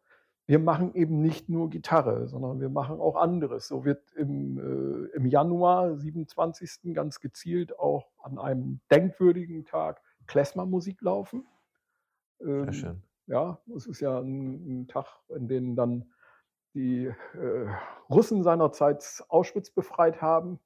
[0.47, 3.67] wir machen eben nicht nur Gitarre, sondern wir machen auch anderes.
[3.67, 6.93] So wird im, äh, im Januar, 27.
[6.93, 11.47] ganz gezielt auch an einem denkwürdigen Tag Klezmer-Musik laufen.
[12.41, 13.03] Ähm, Sehr schön.
[13.27, 16.11] Ja, es ist ja ein, ein Tag, in dem dann
[16.75, 17.67] die äh,
[18.09, 20.59] Russen seinerzeit Auschwitz befreit haben.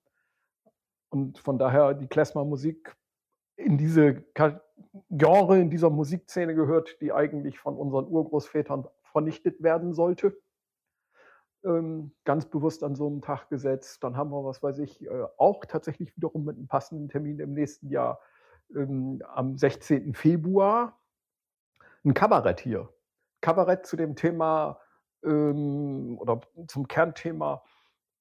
[1.09, 2.95] Und von daher die Klezmer-Musik
[3.55, 4.21] in diese
[5.11, 10.35] Genre, in dieser Musikszene gehört, die eigentlich von unseren Urgroßvätern vernichtet werden sollte.
[11.63, 14.03] Ähm, ganz bewusst an so einem Tag gesetzt.
[14.03, 17.53] Dann haben wir, was weiß ich, äh, auch tatsächlich wiederum mit einem passenden Termin im
[17.53, 18.19] nächsten Jahr
[18.75, 20.13] ähm, am 16.
[20.13, 20.99] Februar
[22.05, 22.89] ein Kabarett hier.
[23.41, 24.79] Kabarett zu dem Thema
[25.23, 27.63] ähm, oder zum Kernthema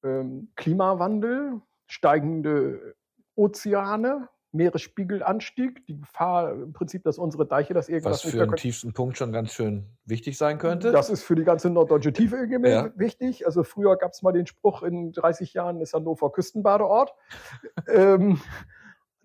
[0.02, 2.96] ähm, Klimawandel, steigende
[3.34, 8.92] Ozeane, Meeresspiegelanstieg, die Gefahr im Prinzip, dass unsere Deiche das irgendwas Was für den tiefsten
[8.92, 10.90] Punkt schon ganz schön wichtig sein könnte.
[10.90, 12.90] Das ist für die ganze norddeutsche Tiefe ja.
[12.96, 13.46] wichtig.
[13.46, 17.14] Also früher gab es mal den Spruch, in 30 Jahren ist Hannover Küstenbadeort.
[17.88, 18.40] ähm,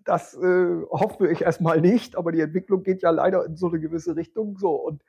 [0.04, 3.80] das äh, hoffe ich erstmal nicht, aber die Entwicklung geht ja leider in so eine
[3.80, 4.58] gewisse Richtung.
[4.58, 5.02] So und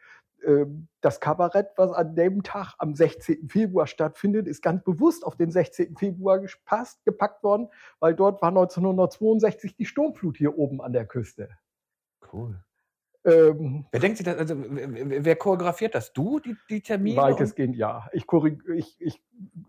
[1.02, 3.50] das Kabarett, was an dem Tag am 16.
[3.50, 5.98] Februar stattfindet, ist ganz bewusst auf den 16.
[5.98, 7.70] Februar gepasst, gepackt worden,
[8.00, 11.50] weil dort war 1962 die Sturmflut hier oben an der Küste.
[12.32, 12.64] Cool.
[13.24, 16.14] Ähm, wer denkt sich das, also wer choreografiert das?
[16.14, 17.18] Du, die, die Termine?
[17.18, 18.08] Weitestgehend ja.
[18.14, 18.26] Ich,
[18.76, 19.24] ich, ich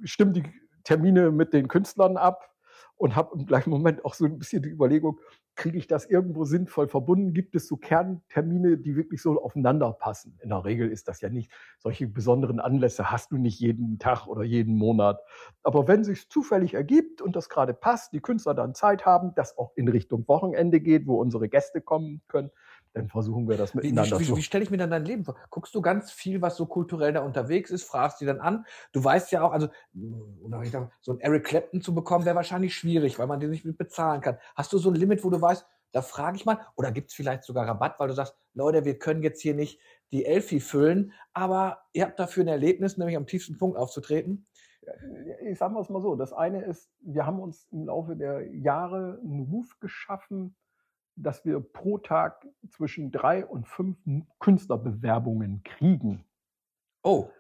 [0.05, 0.43] stimme die
[0.85, 2.51] Termine mit den Künstlern ab
[2.97, 5.19] und habe im gleichen Moment auch so ein bisschen die Überlegung,
[5.55, 7.33] kriege ich das irgendwo sinnvoll verbunden?
[7.33, 10.39] Gibt es so Kerntermine, die wirklich so aufeinander passen?
[10.43, 11.51] In der Regel ist das ja nicht.
[11.79, 15.21] Solche besonderen Anlässe hast du nicht jeden Tag oder jeden Monat.
[15.63, 19.57] Aber wenn sich zufällig ergibt und das gerade passt, die Künstler dann Zeit haben, das
[19.59, 22.51] auch in Richtung Wochenende geht, wo unsere Gäste kommen können,
[22.97, 24.19] dann versuchen wir das miteinander.
[24.19, 25.37] Wie, wie, wie, wie stelle ich mir dann dein Leben vor?
[25.51, 28.65] Guckst du ganz viel, was so kulturell da unterwegs ist, fragst die dann an.
[28.93, 29.69] Du weißt ja auch, also
[31.03, 34.23] so ein Eric Clapton zu bekommen, wäre wahrscheinlich schwierig, weil man den nicht mit bezahlen
[34.23, 34.39] kann.
[34.55, 37.15] Hast du so ein Limit, wo du weißt, da frage ich mal, oder gibt es
[37.15, 39.79] vielleicht sogar Rabatt, weil du sagst, Leute, wir können jetzt hier nicht
[40.11, 44.47] die Elfi füllen, aber ihr habt dafür ein Erlebnis, nämlich am tiefsten Punkt aufzutreten?
[45.45, 49.21] Ich sage es mal so, das eine ist, wir haben uns im Laufe der Jahre
[49.23, 50.57] einen Ruf geschaffen,
[51.17, 53.99] dass wir pro Tag zwischen drei und fünf
[54.39, 56.25] Künstlerbewerbungen kriegen.
[57.03, 57.31] Oh,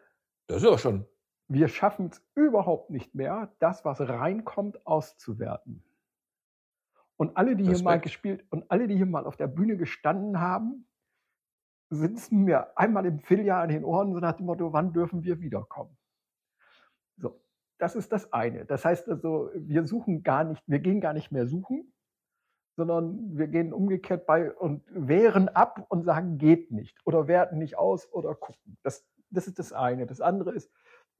[0.46, 1.06] das ist ja schon.
[1.48, 5.84] Wir schaffen es überhaupt nicht mehr, das, was reinkommt, auszuwerten.
[7.16, 7.78] Und alle, die Respekt.
[7.78, 10.86] hier mal gespielt und alle, die hier mal auf der Bühne gestanden haben,
[11.88, 15.40] sitzen mir einmal im Vierteljahr an den Ohren, so nach dem Motto, wann dürfen wir
[15.40, 15.96] wiederkommen?
[17.16, 17.40] So,
[17.78, 18.64] das ist das eine.
[18.66, 21.92] Das heißt also, wir suchen gar nicht, wir gehen gar nicht mehr suchen,
[22.76, 27.78] sondern wir gehen umgekehrt bei und wehren ab und sagen, geht nicht oder werten nicht
[27.78, 28.76] aus oder gucken.
[28.82, 30.06] Das, das ist das eine.
[30.06, 30.70] Das andere ist,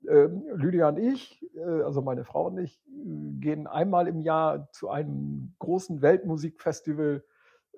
[0.06, 4.70] äh, Lydia und ich, äh, also meine Frau und ich, äh, gehen einmal im Jahr
[4.70, 7.24] zu einem großen Weltmusikfestival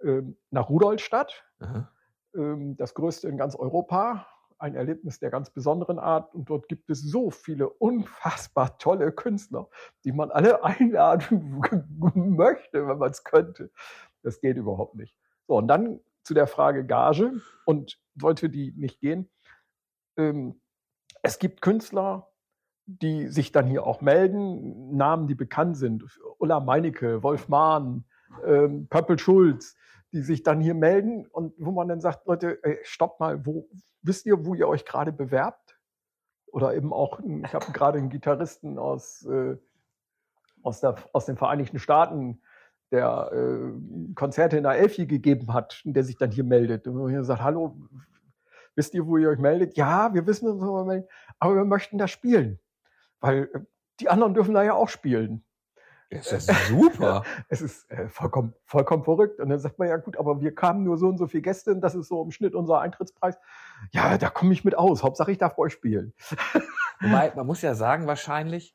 [0.03, 1.45] äh, nach Rudolstadt,
[2.35, 4.27] ähm, das größte in ganz Europa.
[4.59, 9.69] Ein Erlebnis der ganz besonderen Art und dort gibt es so viele unfassbar tolle Künstler,
[10.05, 11.61] die man alle einladen
[12.15, 13.71] möchte, wenn man es könnte.
[14.23, 15.17] Das geht überhaupt nicht.
[15.47, 19.31] So, und dann zu der Frage Gage und sollte die nicht gehen.
[20.17, 20.61] Ähm,
[21.23, 22.29] es gibt Künstler,
[22.87, 26.05] die sich dann hier auch melden, Namen, die bekannt sind.
[26.39, 28.05] Ulla Meinecke, Wolf Mahn,
[28.45, 29.77] ähm, Pöppel Schulz,
[30.13, 33.69] die sich dann hier melden und wo man dann sagt, Leute, ey, stopp mal, wo
[34.03, 35.79] wisst ihr, wo ihr euch gerade bewerbt?
[36.47, 39.57] Oder eben auch, ich habe gerade einen Gitarristen aus, äh,
[40.63, 42.41] aus, der, aus den Vereinigten Staaten,
[42.91, 46.87] der äh, Konzerte in der Elfi gegeben hat, der sich dann hier meldet.
[46.87, 47.77] Und hier sagt, hallo,
[48.75, 49.77] wisst ihr, wo ihr euch meldet?
[49.77, 52.59] Ja, wir wissen wo wir melden, aber wir möchten da spielen.
[53.21, 53.61] Weil äh,
[54.01, 55.45] die anderen dürfen da ja auch spielen.
[56.11, 57.23] Das ist super.
[57.49, 59.41] es ist äh, vollkommen, vollkommen verrückt.
[59.41, 61.73] Und dann sagt man, ja gut, aber wir kamen nur so und so viele Gäste
[61.73, 63.39] und das ist so im Schnitt unser Eintrittspreis.
[63.93, 65.03] Ja, da komme ich mit aus.
[65.03, 66.15] Hauptsache, ich darf bei euch spielen.
[67.01, 68.75] Wobei, man muss ja sagen, wahrscheinlich,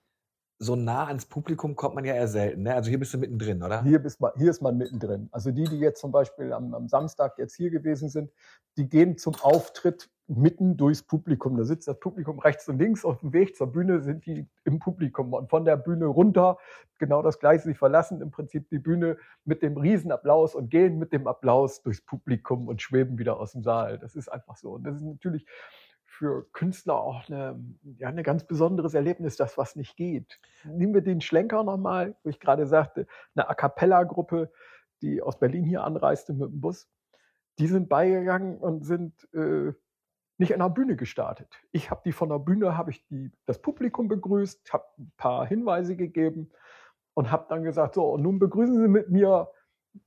[0.63, 2.63] so nah ans Publikum kommt man ja eher selten.
[2.63, 2.73] Ne?
[2.73, 3.84] Also hier bist du mittendrin, oder?
[3.84, 5.30] Hier, bist man, hier ist man mittendrin.
[5.32, 8.32] Also die, die jetzt zum Beispiel am, am Samstag jetzt hier gewesen sind,
[8.78, 11.58] die gehen zum Auftritt mitten durchs Publikum.
[11.58, 14.80] Da sitzt das Publikum rechts und links auf dem Weg zur Bühne, sind die im
[14.80, 16.58] Publikum und von der Bühne runter
[16.97, 17.63] genau das Gleiche.
[17.63, 22.02] Sie verlassen im Prinzip die Bühne mit dem Riesenapplaus und gehen mit dem Applaus durchs
[22.02, 23.99] Publikum und schweben wieder aus dem Saal.
[23.99, 24.71] Das ist einfach so.
[24.71, 25.45] Und das ist natürlich
[26.13, 27.60] für Künstler auch eine,
[27.97, 30.39] ja, ein ganz besonderes Erlebnis, das was nicht geht.
[30.63, 34.52] Nehmen wir den Schlenker nochmal, wo ich gerade sagte, eine A Cappella-Gruppe,
[35.02, 36.88] die aus Berlin hier anreiste mit dem Bus.
[37.58, 39.73] Die sind beigegangen und sind äh,
[40.38, 41.62] nicht an der Bühne gestartet.
[41.71, 45.45] Ich habe die von der Bühne, habe ich die, das Publikum begrüßt, habe ein paar
[45.45, 46.52] Hinweise gegeben
[47.15, 49.52] und habe dann gesagt, so, und nun begrüßen Sie mit mir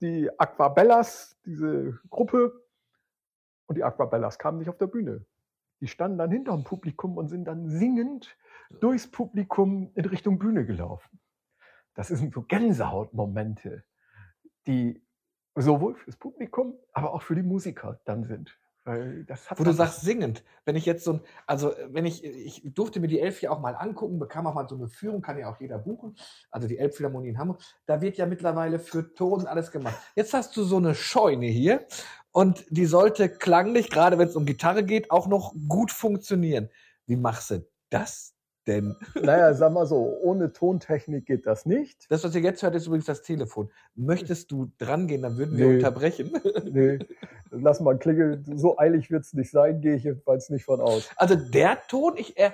[0.00, 2.52] die Aquabellas, diese Gruppe.
[3.66, 5.24] Und die Aquabellas kamen nicht auf der Bühne.
[5.80, 8.36] Die standen dann hinter dem Publikum und sind dann singend
[8.80, 11.20] durchs Publikum in Richtung Bühne gelaufen.
[11.94, 13.84] Das sind so Gänsehautmomente,
[14.66, 15.02] die
[15.54, 18.58] sowohl fürs Publikum, aber auch für die Musiker dann sind.
[18.86, 20.44] Hat Wo du sagst singend.
[20.64, 23.58] Wenn ich jetzt so ein, also wenn ich, ich durfte mir die Elf ja auch
[23.58, 26.16] mal angucken, bekam auch mal so eine Führung, kann ja auch jeder buchen.
[26.52, 27.60] Also die Elbphilharmonie in Hamburg.
[27.86, 29.96] Da wird ja mittlerweile für Ton alles gemacht.
[30.14, 31.84] Jetzt hast du so eine Scheune hier
[32.30, 36.70] und die sollte klanglich, gerade wenn es um Gitarre geht, auch noch gut funktionieren.
[37.06, 38.35] Wie machst du das
[38.66, 38.96] denn?
[39.22, 42.10] Naja, sag mal so, ohne Tontechnik geht das nicht.
[42.10, 43.70] Das, was ihr jetzt hört, ist übrigens das Telefon.
[43.94, 45.74] Möchtest du drangehen, dann würden wir nee.
[45.76, 46.32] unterbrechen.
[46.64, 46.98] Nee,
[47.50, 48.44] lass mal klingeln.
[48.56, 51.10] So eilig wird es nicht sein, gehe ich jedenfalls nicht von aus.
[51.16, 52.50] Also der Ton, ich, äh,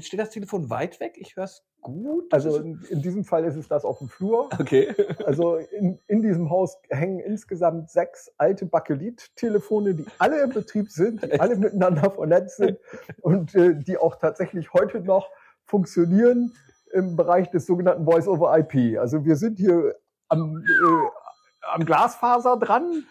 [0.00, 1.16] steht das Telefon weit weg?
[1.16, 2.32] Ich höre es gut.
[2.32, 4.48] Also in, in, diesem Fall ist es das auf dem Flur.
[4.58, 4.94] Okay.
[5.26, 11.22] Also in, in diesem Haus hängen insgesamt sechs alte Bakelit-Telefone, die alle im Betrieb sind,
[11.22, 12.78] die alle miteinander vernetzt sind
[13.20, 15.28] und äh, die auch tatsächlich heute noch
[15.68, 16.54] funktionieren
[16.92, 18.98] im Bereich des sogenannten Voice-over-IP.
[18.98, 19.94] Also wir sind hier
[20.28, 23.04] am, äh, am Glasfaser dran,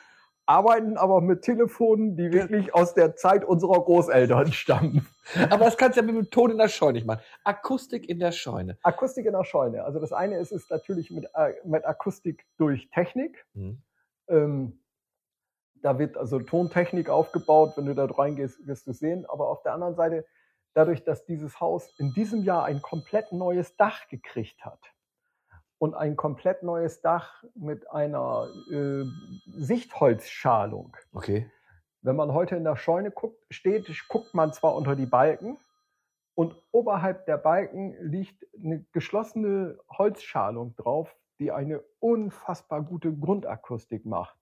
[0.48, 5.08] arbeiten aber mit Telefonen, die wirklich aus der Zeit unserer Großeltern stammen.
[5.50, 7.22] Aber das kannst du ja mit dem Ton in der Scheune nicht machen.
[7.44, 8.78] Akustik in der Scheune.
[8.82, 9.84] Akustik in der Scheune.
[9.84, 13.46] Also das eine ist, ist natürlich mit, äh, mit Akustik durch Technik.
[13.54, 13.82] Mhm.
[14.30, 14.80] Ähm,
[15.82, 17.74] da wird also Tontechnik aufgebaut.
[17.76, 19.26] Wenn du da reingehst, wirst du sehen.
[19.28, 20.26] Aber auf der anderen Seite
[20.78, 24.80] dadurch, dass dieses Haus in diesem Jahr ein komplett neues Dach gekriegt hat
[25.80, 29.04] und ein komplett neues Dach mit einer äh,
[29.56, 30.96] Sichtholzschalung.
[31.14, 31.50] Okay.
[32.04, 35.58] Wenn man heute in der Scheune guckt, steht, guckt man zwar unter die Balken
[36.36, 44.38] und oberhalb der Balken liegt eine geschlossene Holzschalung drauf, die eine unfassbar gute Grundakustik macht.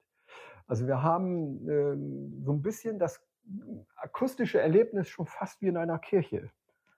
[0.67, 3.25] Also wir haben äh, so ein bisschen das
[3.95, 6.49] akustische Erlebnis schon fast wie in einer Kirche,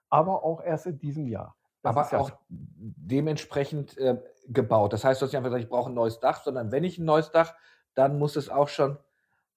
[0.09, 1.55] aber auch erst in diesem Jahr.
[1.83, 4.93] Das aber ja auch dementsprechend äh, gebaut.
[4.93, 6.97] Das heißt, du hast nicht einfach gesagt, ich brauche ein neues Dach, sondern wenn ich
[6.97, 7.53] ein neues Dach,
[7.93, 8.97] dann muss es auch schon.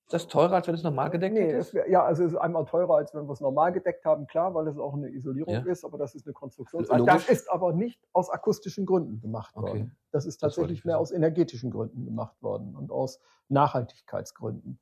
[0.04, 1.72] Ist das teurer, als wenn es normal gedeckt nee, ist?
[1.72, 4.52] Wär, ja, also es ist einmal teurer, als wenn wir es normal gedeckt haben, klar,
[4.54, 5.60] weil es auch eine Isolierung ja.
[5.60, 6.84] ist, aber das ist eine Konstruktion.
[7.06, 9.68] Das ist aber nicht aus akustischen Gründen gemacht okay.
[9.68, 9.96] worden.
[10.10, 14.80] Das ist tatsächlich das mehr aus energetischen Gründen gemacht worden und aus Nachhaltigkeitsgründen.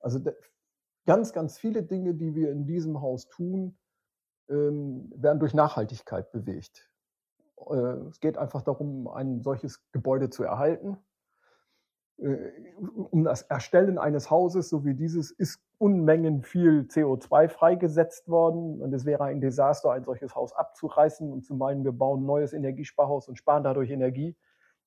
[0.00, 0.20] Also
[1.08, 3.78] ganz, ganz viele Dinge, die wir in diesem Haus tun,
[4.50, 6.90] ähm, werden durch Nachhaltigkeit bewegt.
[7.70, 10.98] Äh, es geht einfach darum, ein solches Gebäude zu erhalten.
[12.18, 12.50] Äh,
[13.10, 18.82] um das Erstellen eines Hauses, so wie dieses, ist Unmengen viel CO2 freigesetzt worden.
[18.82, 22.26] Und es wäre ein Desaster, ein solches Haus abzureißen und zu meinen, wir bauen ein
[22.26, 24.36] neues Energiesparhaus und sparen dadurch Energie.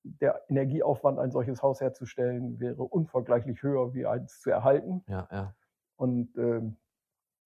[0.03, 5.03] Der Energieaufwand, ein solches Haus herzustellen, wäre unvergleichlich höher, wie eins zu erhalten.
[5.07, 5.55] Ja, ja.
[6.01, 6.61] Und äh,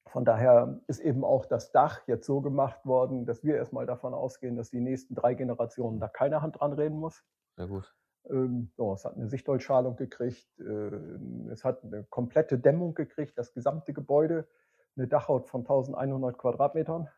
[0.08, 4.14] Von daher ist eben auch das Dach jetzt so gemacht worden, dass wir erstmal davon
[4.14, 7.22] ausgehen, dass die nächsten drei Generationen da keine Hand dran reden muss.
[7.58, 7.94] Sehr gut.
[8.30, 13.54] Ähm, so, es hat eine Sichtholzschalung gekriegt, äh, es hat eine komplette Dämmung gekriegt, das
[13.54, 14.48] gesamte Gebäude,
[14.96, 17.10] eine Dachhaut von 1100 Quadratmetern,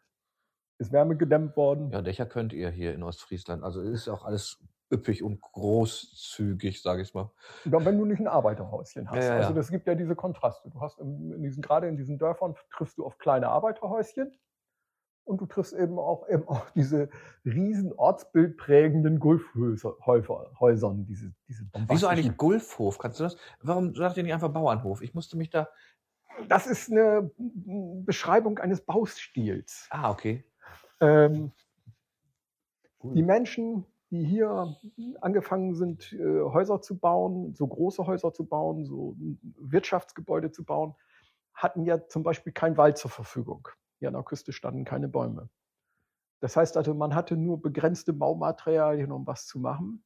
[0.80, 1.92] ist wärmegedämmt worden.
[1.92, 3.64] Ja, Dächer könnt ihr hier in Ostfriesland.
[3.64, 4.58] Also ist auch alles
[4.92, 7.32] üppig und großzügig, sage ich mal.
[7.66, 9.24] Ja, wenn du nicht ein Arbeiterhäuschen hast.
[9.24, 9.56] Ja, ja, Also ja.
[9.56, 10.70] das gibt ja diese Kontraste.
[10.70, 14.32] Du hast in, diesen, gerade in diesen Dörfern triffst du auf kleine Arbeiterhäuschen
[15.26, 17.10] und du triffst eben auch, eben auch diese
[17.44, 22.98] riesen ortsbildprägenden Gulfhäusern, diese, diese Wieso eigentlich Gulfhof?
[22.98, 23.38] Kannst du das?
[23.62, 25.02] Warum sagt ihr nicht einfach Bauernhof?
[25.02, 25.68] Ich musste mich da.
[26.48, 29.88] Das ist eine Beschreibung eines Baustils.
[29.90, 30.46] Ah, okay.
[31.02, 31.52] Ähm,
[33.04, 34.78] die Menschen, die hier
[35.22, 40.96] angefangen sind, äh, Häuser zu bauen, so große Häuser zu bauen, so Wirtschaftsgebäude zu bauen,
[41.54, 43.68] hatten ja zum Beispiel keinen Wald zur Verfügung.
[44.00, 45.50] Hier an der Küste standen keine Bäume.
[46.40, 50.04] Das heißt also, man hatte nur begrenzte Baumaterialien, um was zu machen.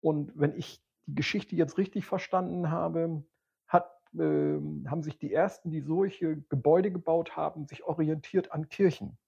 [0.00, 3.22] Und wenn ich die Geschichte jetzt richtig verstanden habe,
[3.68, 9.18] hat, ähm, haben sich die ersten, die solche Gebäude gebaut haben, sich orientiert an Kirchen.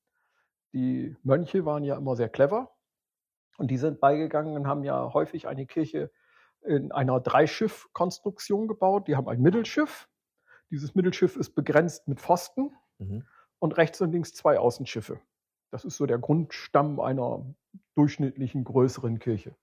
[0.72, 2.74] Die Mönche waren ja immer sehr clever
[3.58, 6.10] und die sind beigegangen und haben ja häufig eine Kirche
[6.62, 9.08] in einer Dreischiff-Konstruktion gebaut.
[9.08, 10.08] Die haben ein Mittelschiff.
[10.70, 13.24] Dieses Mittelschiff ist begrenzt mit Pfosten Mhm.
[13.58, 15.20] und rechts und links zwei Außenschiffe.
[15.70, 17.44] Das ist so der Grundstamm einer
[17.94, 19.56] durchschnittlichen größeren Kirche.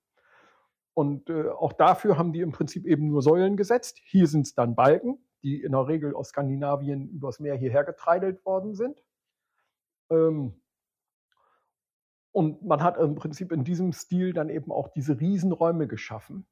[0.94, 3.98] Und äh, auch dafür haben die im Prinzip eben nur Säulen gesetzt.
[4.04, 8.44] Hier sind es dann Balken, die in der Regel aus Skandinavien übers Meer hierher getreidelt
[8.44, 9.02] worden sind.
[10.10, 10.60] Ähm,
[12.32, 16.46] und man hat im Prinzip in diesem Stil dann eben auch diese Riesenräume geschaffen,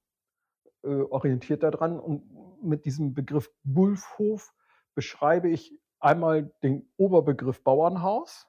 [0.82, 1.98] äh, orientiert daran.
[2.00, 4.52] Und mit diesem Begriff Gulfhof
[4.94, 8.46] beschreibe ich einmal den Oberbegriff Bauernhaus,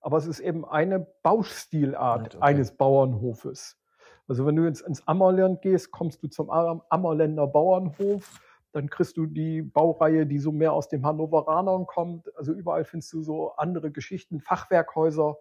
[0.00, 2.42] aber es ist eben eine Baustilart Okay.
[2.42, 3.78] eines Bauernhofes.
[4.26, 8.40] Also wenn du jetzt ins Ammerland gehst, kommst du zum Am- Ammerländer Bauernhof,
[8.72, 12.34] dann kriegst du die Baureihe, die so mehr aus dem Hannoveranern kommt.
[12.36, 15.36] Also überall findest du so andere Geschichten, Fachwerkhäuser.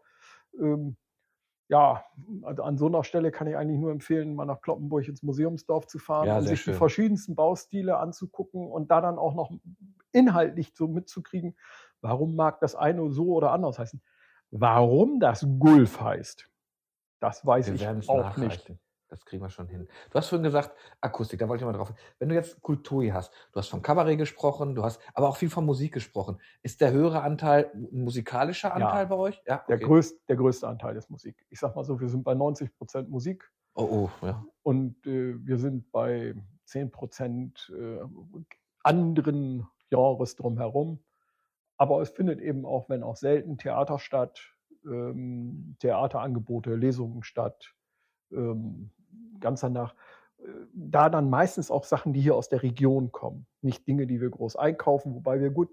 [0.60, 0.98] Ähm,
[1.72, 2.04] ja,
[2.44, 5.88] also an so einer Stelle kann ich eigentlich nur empfehlen, mal nach Kloppenburg ins Museumsdorf
[5.88, 6.74] zu fahren Ja, und sich schön.
[6.74, 9.52] die verschiedensten Baustile anzugucken und da dann auch noch
[10.12, 11.56] inhaltlich so mitzukriegen,
[12.02, 14.02] warum mag das eine so oder anders heißen.
[14.52, 16.50] Warum das Gulf heißt,
[17.22, 18.76] das weiß Wir ich auch nicht.
[19.12, 19.90] Das kriegen wir schon hin.
[20.10, 20.72] Du hast vorhin gesagt,
[21.02, 21.94] Akustik, da wollte ich mal drauf.
[22.18, 25.50] Wenn du jetzt Kultur hast, du hast vom Kabarett gesprochen, du hast aber auch viel
[25.50, 26.40] von Musik gesprochen.
[26.64, 29.42] Ist der höhere Anteil ein musikalischer Anteil bei euch?
[29.46, 29.86] Ja, Der, okay.
[29.86, 31.36] größt, der größte Anteil ist Musik.
[31.50, 34.46] Ich sag mal so, wir sind bei 90 Prozent Musik Oh, oh, ja.
[34.64, 36.34] und äh, wir sind bei
[36.66, 38.00] 10 Prozent äh,
[38.84, 41.00] anderen Genres drumherum.
[41.76, 44.40] Aber es findet eben auch, wenn auch selten, Theater statt,
[44.86, 47.74] ähm, Theaterangebote, Lesungen statt.
[48.32, 48.92] Ähm,
[49.40, 49.96] ganz danach.
[50.40, 53.46] Äh, Da dann meistens auch Sachen, die hier aus der Region kommen.
[53.62, 55.70] Nicht Dinge, die wir groß einkaufen, wobei wir gut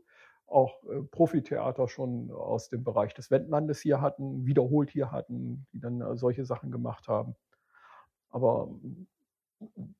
[0.46, 5.80] auch äh, Profitheater schon aus dem Bereich des Wendlandes hier hatten, wiederholt hier hatten, die
[5.80, 7.36] dann äh, solche Sachen gemacht haben.
[8.30, 8.68] Aber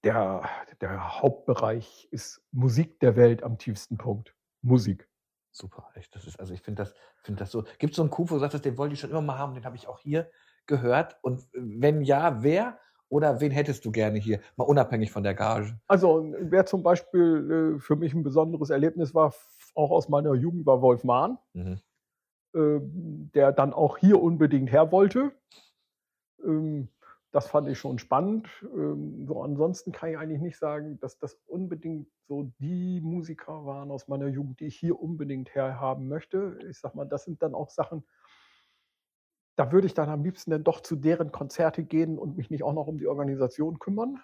[0.05, 0.43] der,
[0.81, 4.35] der Hauptbereich ist Musik der Welt am tiefsten Punkt.
[4.63, 5.09] Musik.
[5.51, 6.15] Super, echt.
[6.15, 7.65] Das ist, also ich finde das, finde das so.
[7.79, 9.55] Gibt es so einen Coup, wo du sagst, den wollte ich schon immer mal haben,
[9.55, 10.31] den habe ich auch hier
[10.67, 11.19] gehört.
[11.23, 14.41] Und wenn ja, wer oder wen hättest du gerne hier?
[14.57, 15.79] Mal unabhängig von der Gage.
[15.87, 19.35] Also wer zum Beispiel äh, für mich ein besonderes Erlebnis war,
[19.75, 21.79] auch aus meiner Jugend, war Wolf Mahn, Mhm.
[22.55, 22.81] äh,
[23.35, 25.33] der dann auch hier unbedingt her wollte.
[26.45, 26.89] Ähm,
[27.31, 28.49] das fand ich schon spannend.
[28.75, 33.91] Ähm, so ansonsten kann ich eigentlich nicht sagen, dass das unbedingt so die Musiker waren
[33.91, 36.59] aus meiner Jugend, die ich hier unbedingt herhaben möchte.
[36.71, 38.05] Ich sag mal, das sind dann auch Sachen,
[39.59, 42.63] da würde ich dann am liebsten dann doch zu deren Konzerte gehen und mich nicht
[42.63, 44.21] auch noch um die Organisation kümmern.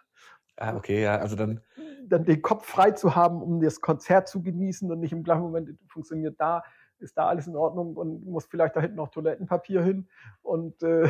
[0.56, 1.60] Ah, okay, ja, also dann,
[2.06, 5.42] Dann den Kopf frei zu haben, um das Konzert zu genießen und nicht im gleichen
[5.42, 6.62] Moment funktioniert da,
[7.00, 10.08] ist da alles in Ordnung und muss vielleicht da hinten noch Toilettenpapier hin.
[10.42, 11.08] Und äh,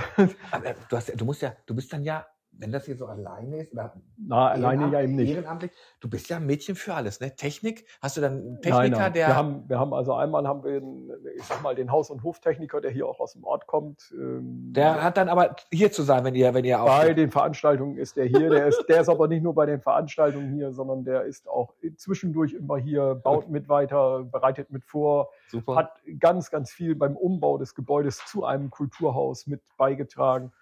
[0.50, 2.26] aber du, hast, du musst ja, du bist dann ja,
[2.58, 5.30] wenn das hier so alleine ist, oder na, alleine ja eben nicht.
[5.30, 7.34] Ehrenamtlich, du bist ja ein Mädchen für alles, ne?
[7.34, 9.12] Technik, hast du dann einen Nein, Techniker, nein.
[9.12, 9.26] der.
[9.28, 12.22] Wir haben, wir haben also einmal haben wir, einen, ich sag mal, den Haus- und
[12.22, 14.12] Hoftechniker, der hier auch aus dem Ort kommt.
[14.16, 17.14] ähm, der hat dann aber hier zu sein, wenn ihr, wenn ihr bei auch.
[17.14, 18.50] den Veranstaltungen ist der hier.
[18.50, 21.74] Der ist, der ist aber nicht nur bei den Veranstaltungen hier, sondern der ist auch
[21.96, 25.76] zwischendurch immer hier, baut mit weiter, bereitet mit vor, Super.
[25.76, 30.52] hat ganz, ganz viel beim Umbau des Gebäudes zu einem Kulturhaus mit beigetragen.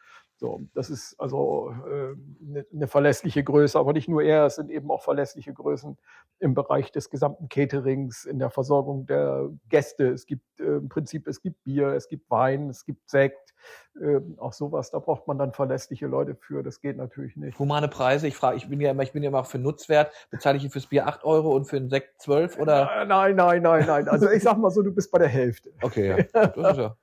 [0.42, 4.72] So, das ist also äh, eine, eine verlässliche Größe, aber nicht nur er, es sind
[4.72, 5.96] eben auch verlässliche Größen
[6.40, 10.08] im Bereich des gesamten Caterings, in der Versorgung der Gäste.
[10.08, 13.54] Es gibt äh, im Prinzip, es gibt Bier, es gibt Wein, es gibt Sekt,
[14.00, 14.90] äh, auch sowas.
[14.90, 16.64] Da braucht man dann verlässliche Leute für.
[16.64, 17.56] Das geht natürlich nicht.
[17.60, 18.26] Humane Preise.
[18.26, 20.10] Ich frage, ich bin ja immer, ich bin ja immer für Nutzwert.
[20.30, 23.04] Bezahle ich fürs Bier 8 Euro und für den Sekt 12 oder?
[23.06, 24.08] Nein, nein, nein, nein.
[24.08, 25.72] Also ich sag mal so, du bist bei der Hälfte.
[25.82, 26.46] Okay, ja.
[26.48, 26.96] Das ist ja.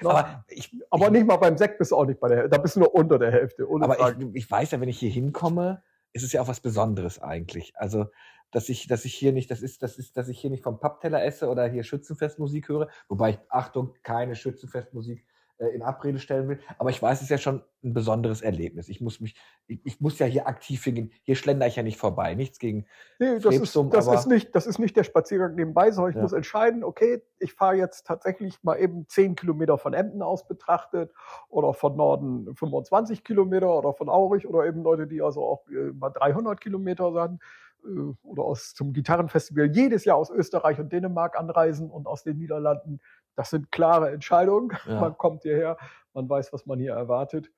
[0.00, 2.50] Aber, ich, aber nicht mal beim Sekt bist du auch nicht bei der Hälfte.
[2.50, 3.66] Da bist du nur unter der Hälfte.
[3.68, 5.82] aber ich, ich, weiß ja, wenn ich hier hinkomme,
[6.12, 7.72] ist es ja auch was Besonderes eigentlich.
[7.76, 8.06] Also,
[8.50, 10.78] dass ich, dass ich hier nicht, das ist, das ist, dass ich hier nicht vom
[10.78, 12.88] Pappteller esse oder hier Schützenfestmusik höre.
[13.08, 15.24] Wobei ich, Achtung, keine Schützenfestmusik
[15.62, 16.58] äh, in Abrede stellen will.
[16.78, 18.88] Aber ich weiß, es ist ja schon ein besonderes Erlebnis.
[18.88, 19.36] Ich muss mich,
[19.66, 21.12] ich, ich muss ja hier aktiv hingehen.
[21.22, 22.34] Hier schlender ich ja nicht vorbei.
[22.34, 22.86] Nichts gegen
[23.18, 26.16] nee, das, Krebsum, ist, das ist nicht, das ist nicht der Spaziergang nebenbei, sondern ich
[26.16, 26.22] ja.
[26.22, 31.12] muss entscheiden, okay, ich fahre jetzt tatsächlich mal eben zehn Kilometer von Emden aus betrachtet
[31.48, 35.92] oder von Norden 25 Kilometer oder von Aurich oder eben Leute, die also auch äh,
[35.92, 37.40] mal 300 Kilometer sind
[37.84, 42.38] äh, oder aus zum Gitarrenfestival jedes Jahr aus Österreich und Dänemark anreisen und aus den
[42.38, 43.00] Niederlanden
[43.34, 44.76] das sind klare Entscheidungen.
[44.86, 45.00] Ja.
[45.00, 45.76] Man kommt hierher,
[46.12, 47.50] man weiß, was man hier erwartet.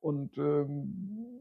[0.00, 1.40] Und ähm,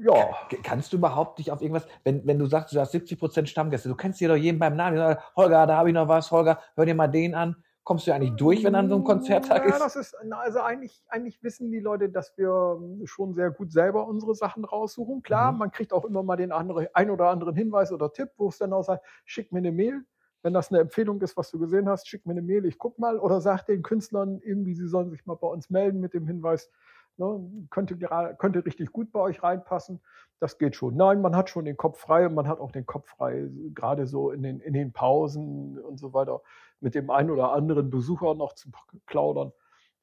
[0.00, 0.30] ja.
[0.62, 3.88] Kannst du überhaupt nicht auf irgendwas, wenn, wenn du sagst, du hast 70 Prozent Stammgäste,
[3.88, 5.16] du kennst hier doch jeden beim Namen.
[5.36, 7.56] Holger, da habe ich noch was, Holger, hör dir mal den an.
[7.82, 9.72] Kommst du eigentlich durch, wenn an so einem Konzerttag ist?
[9.72, 14.06] Ja, das ist, also eigentlich, eigentlich wissen die Leute, dass wir schon sehr gut selber
[14.06, 15.22] unsere Sachen raussuchen.
[15.22, 15.58] Klar, mhm.
[15.58, 18.58] man kriegt auch immer mal den anderen, ein oder anderen Hinweis oder Tipp, wo es
[18.58, 20.04] dann auch sagt, schick mir eine Mail,
[20.42, 22.98] wenn das eine Empfehlung ist, was du gesehen hast, schick mir eine Mail, ich guck
[22.98, 23.18] mal.
[23.18, 26.70] Oder sag den Künstlern irgendwie, sie sollen sich mal bei uns melden mit dem Hinweis,
[27.16, 27.96] ne, könnte,
[28.38, 30.00] könnte richtig gut bei euch reinpassen.
[30.38, 30.96] Das geht schon.
[30.96, 34.06] Nein, man hat schon den Kopf frei und man hat auch den Kopf frei, gerade
[34.06, 36.40] so in den, in den Pausen und so weiter,
[36.80, 38.70] mit dem einen oder anderen Besucher noch zu
[39.06, 39.52] plaudern.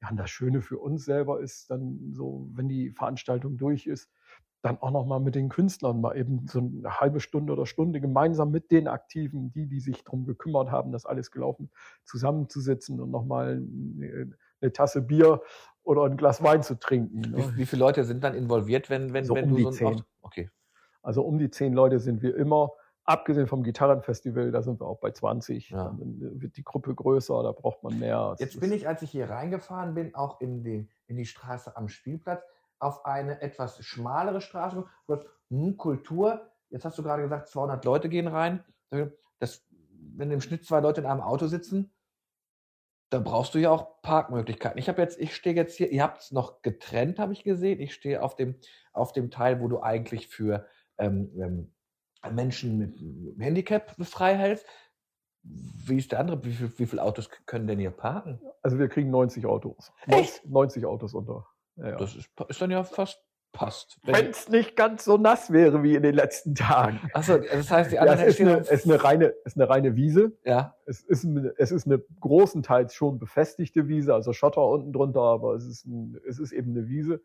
[0.02, 4.12] Ja, und das Schöne für uns selber ist dann so, wenn die Veranstaltung durch ist,
[4.68, 8.02] dann auch noch mal mit den Künstlern mal eben so eine halbe Stunde oder Stunde
[8.02, 11.70] gemeinsam mit den Aktiven, die, die sich darum gekümmert haben, dass alles gelaufen,
[12.04, 13.64] zusammenzusitzen und noch mal
[14.62, 15.42] eine, Tasse Bier
[15.84, 17.22] oder ein Glas Wein zu trinken.
[17.22, 17.38] Ne?
[17.38, 19.72] Wie, wie, viele Leute sind dann involviert, wenn, wenn, so wenn um du die so
[19.72, 20.02] zehn.
[20.22, 20.50] Okay.
[21.02, 22.72] Also um die zehn Leute sind wir immer.
[23.04, 25.70] Abgesehen vom Gitarrenfestival, da sind wir auch bei 20.
[25.70, 25.86] Ja.
[25.98, 28.36] Dann wird die Gruppe größer, da braucht man mehr.
[28.38, 31.88] Jetzt bin ich, als ich hier reingefahren bin, auch in die, in die Straße am
[31.88, 32.44] Spielplatz
[32.80, 34.86] auf eine etwas schmalere Straße.
[35.78, 38.64] Kultur, jetzt hast du gerade gesagt, 200 Leute gehen rein.
[39.40, 41.94] Das, wenn im Schnitt zwei Leute in einem Auto sitzen,
[43.10, 44.78] da brauchst du ja auch Parkmöglichkeiten.
[44.78, 47.80] Ich habe jetzt, ich stehe jetzt hier, ihr habt es noch getrennt, habe ich gesehen.
[47.80, 48.56] Ich stehe auf dem,
[48.92, 50.68] auf dem Teil, wo du eigentlich für
[50.98, 51.74] ähm, ähm,
[52.34, 53.00] Menschen mit
[53.40, 54.66] Handicap frei hältst.
[55.44, 56.44] Wie ist der andere?
[56.44, 58.42] Wie, viel, wie viele Autos können denn hier parken?
[58.62, 59.94] Also wir kriegen 90 Autos.
[60.08, 60.46] Echt?
[60.46, 61.48] 90 Autos unter.
[61.78, 63.22] Ja, Das ist, ist, dann ja fast
[63.52, 64.00] passt.
[64.04, 67.00] Wenn es nicht ganz so nass wäre wie in den letzten Tagen.
[67.14, 69.70] Achso, das heißt, die anderen ja, es, ist eine, es ist eine reine, ist eine
[69.70, 70.38] reine Wiese.
[70.44, 70.76] Ja.
[70.86, 75.56] Es ist, eine, es ist eine großenteils schon befestigte Wiese, also Schotter unten drunter, aber
[75.56, 77.22] es ist, ein, es ist eben eine Wiese.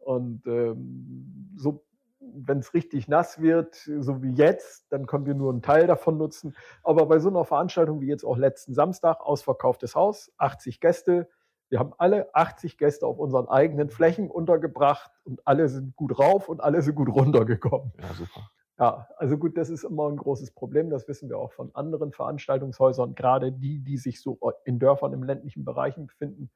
[0.00, 1.84] Und ähm, so,
[2.20, 6.18] wenn es richtig nass wird, so wie jetzt, dann können wir nur einen Teil davon
[6.18, 6.56] nutzen.
[6.82, 11.28] Aber bei so einer Veranstaltung wie jetzt auch letzten Samstag, ausverkauftes Haus, 80 Gäste,
[11.70, 16.48] wir haben alle 80 Gäste auf unseren eigenen Flächen untergebracht und alle sind gut rauf
[16.48, 17.92] und alle sind gut runtergekommen.
[18.00, 18.50] Ja, super.
[18.78, 20.88] Ja, also gut, das ist immer ein großes Problem.
[20.88, 25.24] Das wissen wir auch von anderen Veranstaltungshäusern, gerade die, die sich so in Dörfern im
[25.24, 26.48] ländlichen Bereichen befinden,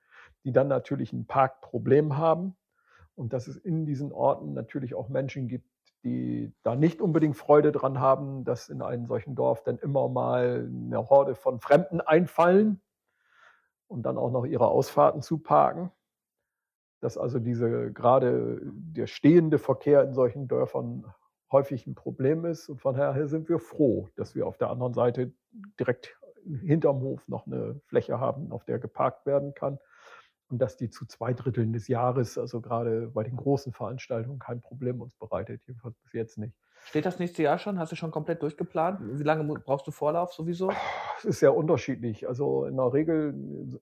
[0.45, 2.57] die dann natürlich ein Parkproblem haben.
[3.17, 5.69] Und dass es in diesen Orten natürlich auch Menschen gibt,
[6.05, 10.69] die da nicht unbedingt Freude dran haben, dass in einem solchen Dorf dann immer mal
[10.69, 12.81] eine Horde von Fremden einfallen
[13.93, 15.93] und dann auch noch ihre Ausfahrten zu parken.
[17.01, 21.05] Dass also diese gerade der stehende Verkehr in solchen Dörfern
[21.51, 22.69] häufig ein Problem ist.
[22.69, 25.33] Und von daher sind wir froh, dass wir auf der anderen Seite
[25.79, 29.79] direkt hinterm Hof noch eine Fläche haben, auf der geparkt werden kann.
[30.49, 34.61] Und dass die zu zwei Dritteln des Jahres, also gerade bei den großen Veranstaltungen, kein
[34.61, 36.55] Problem uns bereitet, jedenfalls bis jetzt nicht.
[36.85, 37.79] Steht das nächste Jahr schon?
[37.79, 38.99] Hast du schon komplett durchgeplant?
[39.01, 40.71] Wie lange brauchst du Vorlauf sowieso?
[41.19, 42.29] Es ist sehr unterschiedlich.
[42.29, 43.35] Also in der Regel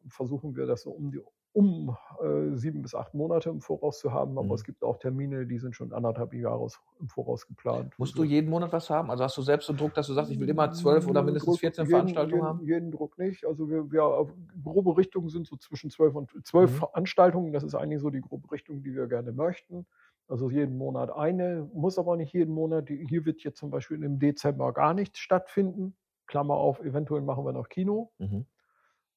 [0.09, 1.21] versuchen wir das so um die
[1.53, 4.55] um äh, sieben bis acht Monate im Voraus zu haben, aber mhm.
[4.55, 6.69] es gibt auch Termine, die sind schon anderthalb Jahre
[7.01, 7.93] im Voraus geplant.
[7.99, 9.11] Musst du jeden Monat was haben?
[9.11, 11.59] Also hast du selbst so Druck, dass du sagst, ich will immer zwölf oder mindestens
[11.59, 12.67] 14 jeden, Veranstaltungen jeden, haben?
[12.67, 13.45] Jeden Druck nicht.
[13.47, 14.29] Also wir, wir
[14.63, 16.77] grobe Richtungen sind so zwischen zwölf und zwölf mhm.
[16.77, 17.53] Veranstaltungen.
[17.53, 19.87] Das ist eigentlich so die grobe Richtung, die wir gerne möchten.
[20.31, 22.89] Also jeden Monat eine, muss aber nicht jeden Monat.
[22.89, 25.97] Hier wird jetzt zum Beispiel im Dezember gar nichts stattfinden.
[26.27, 28.13] Klammer auf, eventuell machen wir noch Kino.
[28.19, 28.47] Mhm.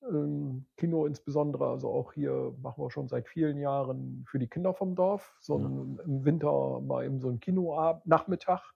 [0.10, 4.74] Ähm, Kino insbesondere, also auch hier machen wir schon seit vielen Jahren für die Kinder
[4.74, 5.66] vom Dorf, so ja.
[5.66, 8.74] im Winter mal eben so ein Kinoabend-Nachmittag.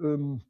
[0.00, 0.40] Ähm,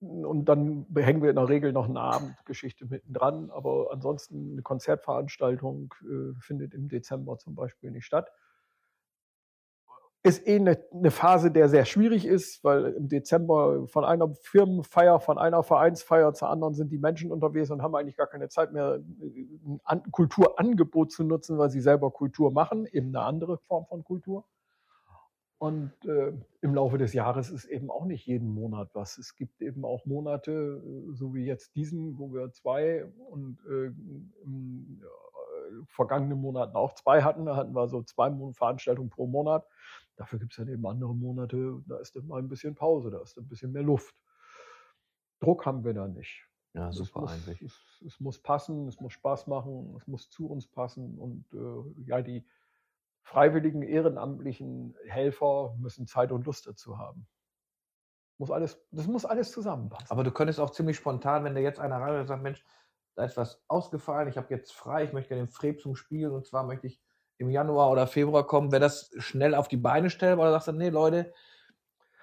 [0.00, 3.50] und dann hängen wir in der Regel noch eine Abendgeschichte mittendran.
[3.50, 8.30] Aber ansonsten eine Konzertveranstaltung äh, findet im Dezember zum Beispiel nicht statt.
[10.26, 15.20] Ist eh eine, eine, Phase, der sehr schwierig ist, weil im Dezember von einer Firmenfeier,
[15.20, 18.72] von einer Vereinsfeier zur anderen sind die Menschen unterwegs und haben eigentlich gar keine Zeit
[18.72, 19.00] mehr,
[19.84, 24.46] ein Kulturangebot zu nutzen, weil sie selber Kultur machen, eben eine andere Form von Kultur.
[25.58, 29.18] Und äh, im Laufe des Jahres ist eben auch nicht jeden Monat was.
[29.18, 33.86] Es gibt eben auch Monate, äh, so wie jetzt diesen, wo wir zwei und äh,
[34.44, 37.46] im äh, vergangenen Monaten auch zwei hatten.
[37.46, 39.66] Da hatten wir so zwei Veranstaltungen pro Monat.
[40.16, 43.20] Dafür gibt es dann eben andere Monate, da ist dann mal ein bisschen Pause, da
[43.20, 44.14] ist ein bisschen mehr Luft.
[45.40, 46.48] Druck haben wir da nicht.
[46.72, 47.62] Ja, super es muss, eigentlich.
[47.62, 52.02] Es, es, muss passen, es muss Spaß machen, es muss zu uns passen und äh,
[52.06, 52.46] ja, die,
[53.24, 57.26] freiwilligen ehrenamtlichen Helfer müssen Zeit und Lust dazu haben.
[58.38, 60.10] Muss alles, das muss alles zusammenpassen.
[60.10, 62.64] Aber du könntest auch ziemlich spontan, wenn dir jetzt einer rein und sagt, Mensch,
[63.16, 66.44] da ist was ausgefallen, ich habe jetzt frei, ich möchte gerne den Frebsum spielen und
[66.46, 67.00] zwar möchte ich
[67.38, 70.72] im Januar oder Februar kommen, wäre das schnell auf die Beine stellen oder sagst du,
[70.72, 71.32] nee, Leute,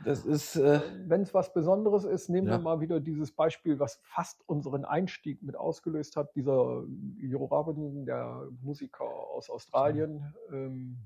[0.04, 0.56] das ist.
[0.56, 2.54] Äh, Wenn es was Besonderes ist, nehmen ja.
[2.54, 6.34] wir mal wieder dieses Beispiel, was fast unseren Einstieg mit ausgelöst hat.
[6.36, 6.84] Dieser
[7.20, 10.98] Jo Robinson, der Musiker aus Australien, ähm,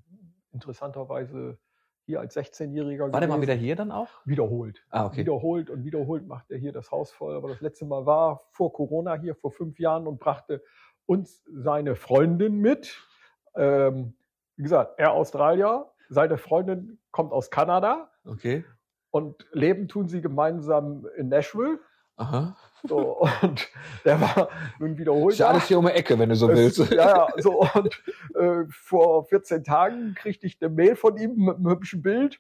[0.54, 1.58] interessanterweise
[2.06, 3.12] hier als 16-Jähriger.
[3.12, 4.10] War der mal wieder hier dann auch?
[4.26, 4.86] Wiederholt.
[4.90, 5.22] Ah, okay.
[5.22, 7.36] Wiederholt und wiederholt macht er hier das Haus voll.
[7.36, 10.64] Aber das letzte Mal war vor Corona hier, vor fünf Jahren und brachte
[11.08, 13.04] uns seine Freundin mit.
[13.56, 14.14] Ähm,
[14.58, 18.10] wie gesagt, er Australier, seine Freundin kommt aus Kanada.
[18.26, 18.66] Okay.
[19.12, 21.80] Und leben tun sie gemeinsam in Nashville.
[22.18, 22.56] Aha.
[22.88, 23.68] So, und
[24.04, 24.50] der war
[24.80, 25.34] nun wiederholt.
[25.34, 26.78] Ist ja alles hier um die Ecke, wenn du so willst.
[26.92, 28.04] Ja, ja, so, und
[28.36, 32.40] äh, vor 14 Tagen kriegte ich eine Mail von ihm mit einem hübschen Bild.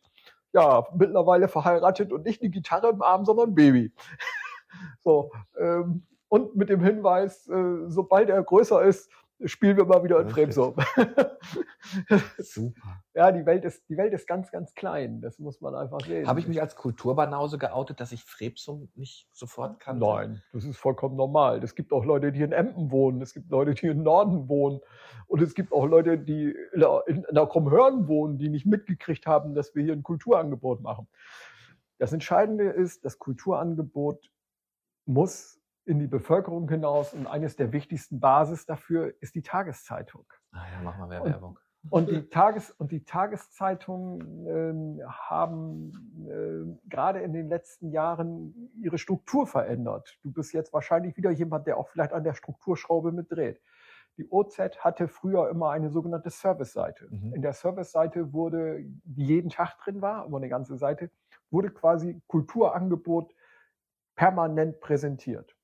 [0.53, 3.91] Ja, mittlerweile verheiratet und nicht eine Gitarre im Arm, sondern ein Baby.
[5.03, 9.09] so, ähm, und mit dem Hinweis, äh, sobald er größer ist,
[9.43, 10.75] spielen wir mal wieder in Fremsum.
[12.37, 13.01] Super.
[13.13, 15.21] Ja, die Welt, ist, die Welt ist ganz, ganz klein.
[15.21, 16.27] Das muss man einfach sehen.
[16.27, 19.99] Habe ich mich als Kulturbanause geoutet, dass ich Fremsum nicht sofort kann?
[19.99, 21.63] Nein, das ist vollkommen normal.
[21.63, 23.21] Es gibt auch Leute, die in Emden wohnen.
[23.21, 24.79] Es gibt Leute, die im Norden wohnen.
[25.27, 29.25] Und es gibt auch Leute, die in der, in der Krummhörn wohnen, die nicht mitgekriegt
[29.25, 31.07] haben, dass wir hier ein Kulturangebot machen.
[31.97, 34.29] Das Entscheidende ist, das Kulturangebot
[35.05, 35.54] muss
[35.85, 37.13] in die Bevölkerung hinaus.
[37.13, 40.25] Und eines der wichtigsten Basis dafür ist die Tageszeitung.
[40.51, 41.59] Ah ja, machen wir Werbung.
[41.91, 45.91] Und die, Tages- und die Tageszeitungen ähm, haben
[46.27, 50.17] äh, gerade in den letzten Jahren ihre Struktur verändert.
[50.23, 53.61] Du bist jetzt wahrscheinlich wieder jemand, der auch vielleicht an der Strukturschraube mitdreht.
[54.17, 57.07] Die OZ hatte früher immer eine sogenannte Service-Seite.
[57.09, 57.33] Mhm.
[57.35, 61.11] In der Service-Seite wurde, die jeden Tag drin war, immer eine ganze Seite,
[61.51, 63.33] wurde quasi Kulturangebot
[64.15, 65.54] permanent präsentiert.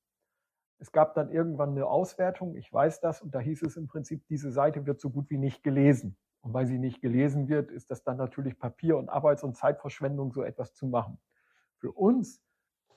[0.81, 4.25] Es gab dann irgendwann eine Auswertung, ich weiß das, und da hieß es im Prinzip,
[4.27, 6.17] diese Seite wird so gut wie nicht gelesen.
[6.41, 10.33] Und weil sie nicht gelesen wird, ist das dann natürlich Papier- und Arbeits- und Zeitverschwendung,
[10.33, 11.19] so etwas zu machen.
[11.77, 12.41] Für uns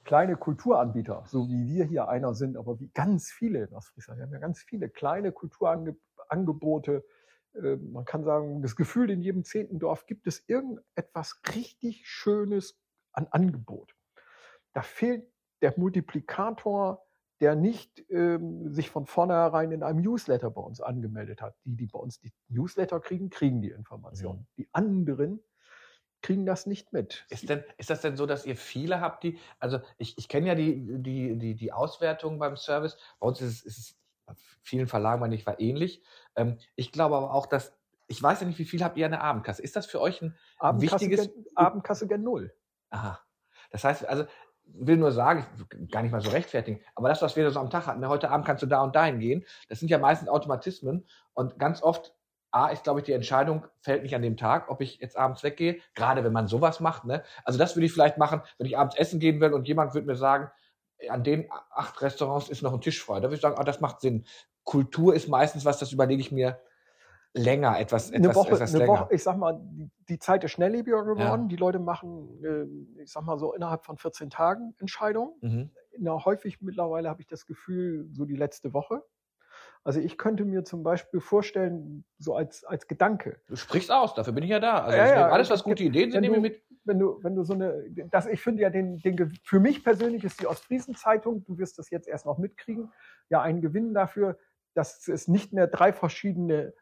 [0.05, 4.33] kleine Kulturanbieter, so wie wir hier einer sind, aber wie ganz viele Ostfriesland, wir haben
[4.33, 7.05] ja ganz viele kleine Kulturangebote.
[7.55, 12.81] Ähm, man kann sagen, das Gefühl, in jedem zehnten Dorf gibt es irgendetwas richtig Schönes
[13.13, 13.95] an Angebot.
[14.73, 15.31] Da fehlt
[15.61, 17.04] der Multiplikator
[17.41, 21.57] der nicht ähm, sich von vornherein in einem Newsletter bei uns angemeldet hat.
[21.65, 24.41] Die, die bei uns die Newsletter kriegen, kriegen die Informationen.
[24.41, 24.47] Mhm.
[24.57, 25.41] Die anderen
[26.23, 27.27] kriegen das nicht mit.
[27.29, 30.49] Ist, denn, ist das denn so, dass ihr viele habt, die, also ich, ich kenne
[30.49, 34.35] ja die, die, die, die Auswertung beim Service, bei uns ist es, ist es bei
[34.63, 36.03] vielen Verlagen mal nicht war ähnlich.
[36.35, 37.77] Ähm, ich glaube aber auch, dass,
[38.07, 39.63] ich weiß ja nicht, wie viel habt ihr an der Abendkasse?
[39.63, 41.35] Ist das für euch ein Abendkasse wichtiges...
[41.35, 42.55] Gen, Abendkasse gen Null.
[42.89, 43.21] Aha.
[43.71, 44.25] Das heißt, also
[44.67, 45.47] will nur sagen,
[45.91, 48.31] gar nicht mal so rechtfertigen, aber das, was wir so am Tag hatten, ne, heute
[48.31, 52.15] Abend kannst du da und dahin gehen, das sind ja meistens Automatismen und ganz oft
[52.55, 55.43] A ist, glaube ich, die Entscheidung fällt nicht an dem Tag, ob ich jetzt abends
[55.43, 57.05] weggehe, gerade wenn man sowas macht.
[57.05, 57.25] Ne?
[57.45, 60.07] Also das würde ich vielleicht machen, wenn ich abends essen gehen will und jemand würde
[60.07, 60.53] mir sagen,
[61.09, 63.17] an den acht Restaurants ist noch ein Tisch frei.
[63.17, 64.25] Da würde ich sagen, ah, das macht Sinn.
[64.63, 66.61] Kultur ist meistens was, das überlege ich mir
[67.35, 69.01] länger, etwas, etwas, eine Woche, etwas eine länger.
[69.01, 71.43] Woche, ich sag mal, die, die Zeit ist schnelllebiger geworden.
[71.43, 71.49] Ja.
[71.49, 75.33] Die Leute machen, äh, ich sag mal so, innerhalb von 14 Tagen Entscheidungen.
[75.41, 75.71] Mhm.
[75.99, 79.03] Na, häufig mittlerweile habe ich das Gefühl, so die letzte Woche.
[79.83, 83.41] Also ich könnte mir zum Beispiel vorstellen, so als, als Gedanke.
[83.49, 84.79] Du sprichst aus, dafür bin ich ja da.
[84.79, 86.63] Also ja, ja, alles, was gute Ideen sind, nehme ich mit.
[86.87, 90.23] Wenn du, wenn du so eine, das, ich finde ja den, den, für mich persönlich
[90.23, 92.93] ist die Ostfriesen-Zeitung, du wirst das jetzt erst noch mitkriegen,
[93.31, 94.39] ja einen Gewinn dafür,
[94.75, 96.75] dass es nicht mehr drei verschiedene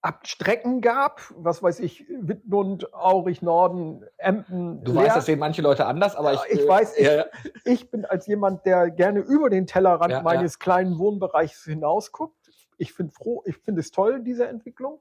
[0.00, 4.84] Abstrecken gab, was weiß ich, Wittmund, Aurich, Norden, Emden.
[4.84, 5.02] Du Leer.
[5.02, 6.60] weißt, das sehen manche Leute anders, aber ich.
[6.60, 7.24] Ich weiß, ich, ja,
[7.64, 10.58] ich bin als jemand, der gerne über den Tellerrand ja, meines ja.
[10.58, 12.36] kleinen Wohnbereichs hinausguckt.
[12.76, 15.00] Ich finde froh, ich finde es toll, diese Entwicklung.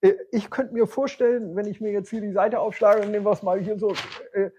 [0.00, 3.26] Äh, ich könnte mir vorstellen, wenn ich mir jetzt hier die Seite aufschlage und nehmen
[3.26, 3.94] wir es mal hier so,
[4.32, 4.50] äh,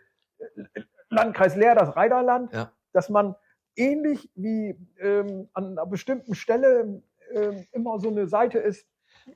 [1.09, 2.51] Landkreis Leer, das Reiderland,
[2.93, 3.35] dass man
[3.75, 7.03] ähnlich wie ähm, an einer bestimmten Stelle
[7.33, 8.87] ähm, immer so eine Seite ist,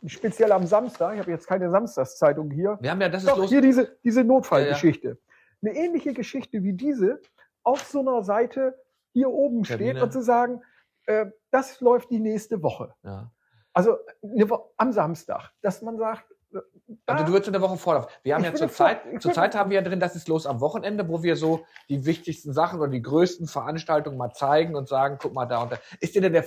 [0.05, 2.77] speziell am Samstag, ich habe jetzt keine Samstagszeitung hier.
[2.81, 3.49] Wir haben ja, das ist Doch, los.
[3.49, 5.07] hier diese, diese Notfallgeschichte.
[5.07, 5.71] Ja, ja.
[5.71, 7.21] Eine ähnliche Geschichte wie diese
[7.63, 8.79] auf so einer Seite
[9.13, 9.91] hier oben Termine.
[9.91, 10.61] steht und zu sagen,
[11.05, 12.93] äh, das läuft die nächste Woche.
[13.03, 13.31] Ja.
[13.73, 16.25] Also eine, am Samstag, dass man sagt,
[17.05, 18.09] also du würdest in der Woche vorlaufen.
[18.23, 20.61] Wir haben ja zur Zeit, zur Zeit haben wir ja drin, das ist los am
[20.61, 25.17] Wochenende, wo wir so die wichtigsten Sachen oder die größten Veranstaltungen mal zeigen und sagen,
[25.21, 25.77] guck mal da und da.
[25.99, 26.45] Ist dir denn der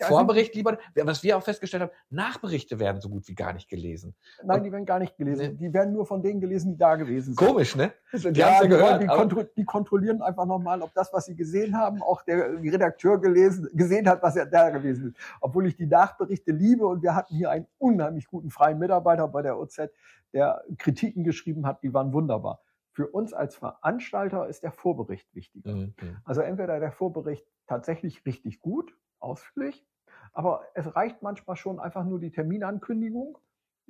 [0.00, 4.14] Vorbericht lieber, was wir auch festgestellt haben, Nachberichte werden so gut wie gar nicht gelesen.
[4.44, 5.58] Nein, und, die werden gar nicht gelesen.
[5.58, 7.36] Die werden nur von denen gelesen, die da gewesen sind.
[7.36, 7.92] Komisch, ne?
[8.12, 11.76] Die, ja, ja gehört, die, kontro die, kontrollieren einfach nochmal, ob das, was sie gesehen
[11.76, 15.16] haben, auch der Redakteur gelesen, gesehen hat, was er da gewesen ist.
[15.40, 19.42] Obwohl ich die Nachberichte liebe und wir hatten hier einen unheimlich guten freien Mitarbeiter bei
[19.42, 19.90] der OZ,
[20.32, 22.62] der Kritiken geschrieben hat, die waren wunderbar.
[22.92, 25.74] Für uns als Veranstalter ist der Vorbericht wichtiger.
[25.74, 25.94] Mhm.
[26.24, 29.86] Also entweder der Vorbericht tatsächlich richtig gut, ausführlich,
[30.32, 33.38] aber es reicht manchmal schon einfach nur die Terminankündigung,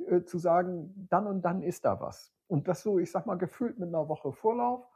[0.07, 2.33] äh, zu sagen, dann und dann ist da was.
[2.47, 4.87] Und das so, ich sag mal, gefüllt mit einer Woche Vorlauf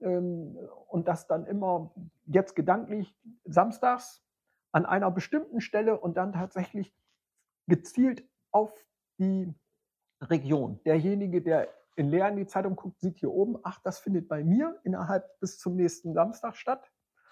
[0.00, 0.56] ähm,
[0.88, 1.92] und das dann immer
[2.26, 4.24] jetzt gedanklich samstags
[4.72, 6.94] an einer bestimmten Stelle und dann tatsächlich
[7.66, 8.72] gezielt auf
[9.18, 9.54] die
[10.20, 10.80] Region.
[10.84, 14.42] Derjenige, der in Leer in die Zeitung guckt, sieht hier oben, ach, das findet bei
[14.42, 16.90] mir innerhalb bis zum nächsten Samstag statt.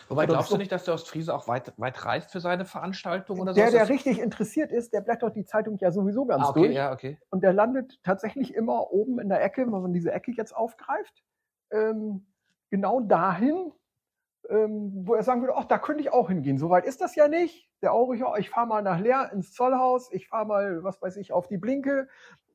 [0.09, 0.55] Wobei oder glaubst so.
[0.55, 3.61] du nicht, dass der Ostfriese auch weit, weit reist für seine Veranstaltung oder so?
[3.61, 6.75] Der, der richtig interessiert ist, der blättert die Zeitung ja sowieso ganz ah, okay, durch.
[6.75, 7.19] Ja, okay.
[7.31, 11.25] Und der landet tatsächlich immer oben in der Ecke, wenn man diese Ecke jetzt aufgreift,
[11.71, 12.27] ähm,
[12.71, 13.73] genau dahin,
[14.49, 16.59] ähm, wo er sagen würde, ach, da könnte ich auch hingehen.
[16.59, 17.68] Soweit ist das ja nicht.
[17.83, 21.33] Der Auricher, ich fahre mal nach Leer ins Zollhaus, ich fahre mal, was weiß ich,
[21.33, 22.09] auf die Blinke,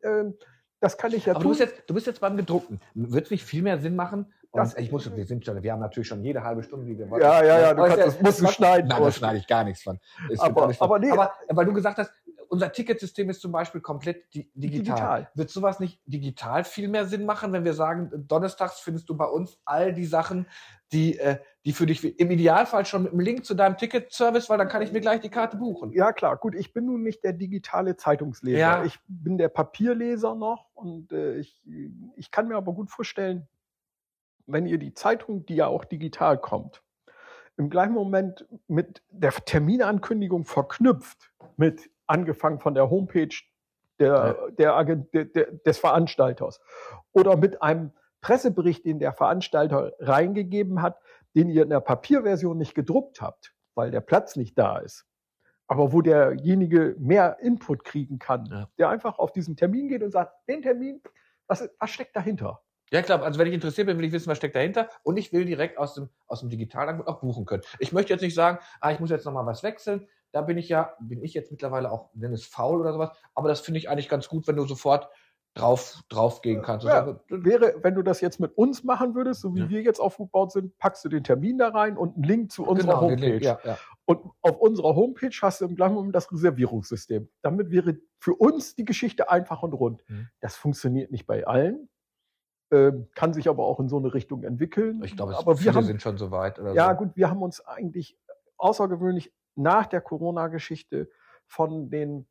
[0.04, 0.36] ähm,
[0.84, 1.54] das kann ich ja Aber tun.
[1.54, 2.82] Du bist, jetzt, du bist jetzt beim Gedruckten.
[2.94, 4.34] Wird es nicht viel mehr Sinn machen?
[4.52, 7.10] Das, ich muss, wir sind schon, wir haben natürlich schon jede halbe Stunde, die wir
[7.10, 7.22] wollen.
[7.22, 8.90] Ja, ja, ja, du kannst, das musst du schneiden.
[8.90, 9.98] Nein, da schneide ich gar nichts von.
[10.40, 11.10] Aber, aber, nee.
[11.10, 12.12] aber, weil du gesagt hast,
[12.54, 14.84] unser Ticketsystem ist zum Beispiel komplett di digital.
[14.84, 15.30] digital.
[15.34, 19.26] Wird sowas nicht digital viel mehr Sinn machen, wenn wir sagen, donnerstags findest du bei
[19.26, 20.46] uns all die Sachen,
[20.92, 24.60] die, äh, die für dich im Idealfall schon mit dem Link zu deinem Ticketservice, weil
[24.60, 25.92] dann kann ich mir gleich die Karte buchen.
[25.94, 26.38] Ja, klar.
[26.38, 28.60] Gut, ich bin nun nicht der digitale Zeitungsleser.
[28.60, 28.86] Ja.
[28.86, 31.60] Ich bin der Papierleser noch und äh, ich,
[32.16, 33.48] ich kann mir aber gut vorstellen,
[34.46, 36.84] wenn ihr die Zeitung, die ja auch digital kommt,
[37.58, 43.36] im gleichen Moment mit der Terminankündigung verknüpft, mit angefangen von der Homepage
[44.00, 46.60] der, der, der, des Veranstalters
[47.12, 47.92] oder mit einem
[48.22, 51.00] Pressebericht, den der Veranstalter reingegeben hat,
[51.36, 55.06] den ihr in der Papierversion nicht gedruckt habt, weil der Platz nicht da ist.
[55.68, 58.70] Aber wo derjenige mehr Input kriegen kann, ja.
[58.78, 61.02] der einfach auf diesen Termin geht und sagt, den Termin,
[61.48, 62.62] was, was steckt dahinter?
[62.92, 63.24] Ja, klar.
[63.24, 64.90] Also wenn ich interessiert bin, will ich wissen, was steckt dahinter.
[65.02, 67.64] Und ich will direkt aus dem, aus dem Digitalangebot auch buchen können.
[67.80, 70.08] Ich möchte jetzt nicht sagen, ah, ich muss jetzt nochmal was wechseln.
[70.34, 73.12] Da bin ich ja, bin ich jetzt mittlerweile auch, nenne es faul oder sowas.
[73.36, 75.10] Aber das finde ich eigentlich ganz gut, wenn du sofort
[75.54, 76.86] drauf, drauf gehen kannst.
[76.86, 79.70] Ja, sagen, wäre, wenn du das jetzt mit uns machen würdest, so wie ja.
[79.70, 82.94] wir jetzt aufgebaut sind, packst du den Termin da rein und einen Link zu unserer
[82.94, 83.30] genau, Homepage.
[83.30, 83.78] Link, ja, ja.
[84.06, 87.30] Und auf unserer Homepage hast du im gleichen Moment das Reservierungssystem.
[87.44, 90.02] Damit wäre für uns die Geschichte einfach und rund.
[90.10, 90.30] Mhm.
[90.40, 91.90] Das funktioniert nicht bei allen.
[92.72, 95.04] Ähm, kann sich aber auch in so eine Richtung entwickeln.
[95.04, 96.58] Ich glaube, aber wir haben, sind schon so weit.
[96.74, 96.98] ja, so.
[96.98, 98.18] gut, wir haben uns eigentlich
[98.58, 101.10] außergewöhnlich nach der Corona-Geschichte
[101.46, 102.28] von den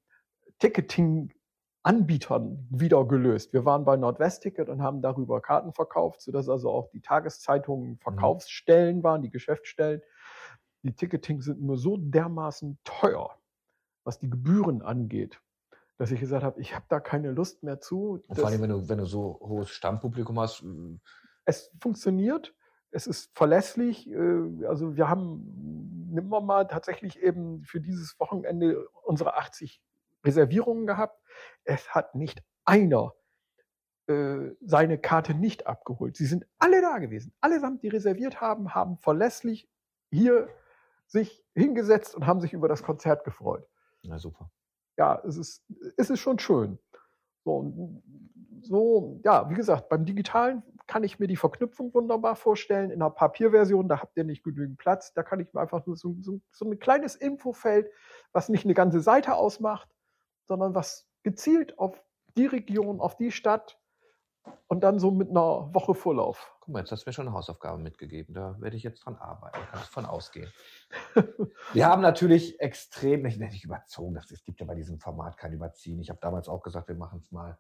[0.59, 3.53] Ticketing-Anbietern wieder gelöst.
[3.53, 7.99] Wir waren bei Nordwest-Ticket und haben darüber Karten verkauft, sodass also auch die Tageszeitungen mhm.
[7.99, 10.03] Verkaufsstellen waren, die Geschäftsstellen.
[10.83, 13.39] Die Ticketing sind nur so dermaßen teuer,
[14.05, 15.41] was die Gebühren angeht,
[15.99, 18.23] dass ich gesagt habe, ich habe da keine Lust mehr zu.
[18.27, 20.65] Und vor allem, wenn du, wenn du so hohes Stammpublikum hast.
[21.45, 22.55] Es funktioniert,
[22.93, 24.09] es ist verlässlich.
[24.09, 29.83] Äh, also wir haben, nimm wir mal tatsächlich eben für dieses Wochenende unsere 80
[30.25, 31.21] Reservierungen gehabt.
[31.65, 33.15] Es hat nicht einer
[34.07, 36.17] äh, seine Karte nicht abgeholt.
[36.17, 37.35] Sie sind alle da gewesen.
[37.41, 39.69] Allesamt, die reserviert haben, haben verlässlich
[40.11, 40.49] hier
[41.07, 43.67] sich hingesetzt und haben sich über das Konzert gefreut.
[44.03, 44.51] Na super
[44.97, 45.65] ja, es ist,
[45.97, 46.79] es ist schon schön.
[47.45, 48.01] So,
[48.63, 52.91] so, ja, wie gesagt, beim Digitalen kann ich mir die Verknüpfung wunderbar vorstellen.
[52.91, 55.13] In einer Papierversion, da habt ihr nicht genügend Platz.
[55.13, 57.91] Da kann ich mir einfach nur so, so, so ein kleines Infofeld,
[58.33, 59.89] was nicht eine ganze Seite ausmacht,
[60.45, 62.03] sondern was gezielt auf
[62.37, 63.79] die Region, auf die Stadt
[64.69, 66.57] und dann so mit einer Woche Vorlauf.
[66.61, 68.35] Guck mal, jetzt hast du mir schon eine Hausaufgabe mitgegeben.
[68.35, 69.59] Da werde ich jetzt dran arbeiten.
[69.71, 70.51] Kann ich von ausgehen.
[71.73, 74.17] Wir haben natürlich extrem, nicht, nicht überzogen.
[74.17, 76.01] Es gibt ja bei diesem Format kein Überziehen.
[76.01, 77.59] Ich habe damals auch gesagt, wir machen es mal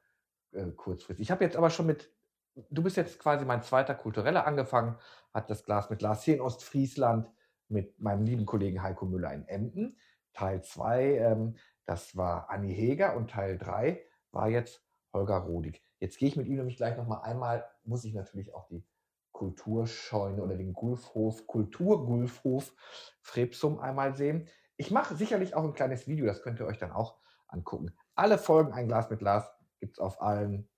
[0.52, 1.24] äh, kurzfristig.
[1.24, 2.10] Ich habe jetzt aber schon mit,
[2.54, 4.96] du bist jetzt quasi mein zweiter Kultureller angefangen,
[5.32, 7.30] hat das Glas mit Lars hier in Ostfriesland,
[7.68, 9.98] mit meinem lieben Kollegen Heiko Müller in Emden.
[10.34, 15.82] Teil 2, ähm, das war Anni Heger und Teil 3 war jetzt Holger Rodig.
[15.98, 18.84] Jetzt gehe ich mit ihm nämlich gleich nochmal einmal, muss ich natürlich auch die
[19.32, 22.74] Kulturscheune oder den Gulfhof, Kulturgulfhof
[23.20, 24.48] Frebsum einmal sehen.
[24.76, 27.94] Ich mache sicherlich auch ein kleines Video, das könnt ihr euch dann auch angucken.
[28.14, 29.50] Alle Folgen Ein Glas mit Glas
[29.80, 30.68] gibt es auf allen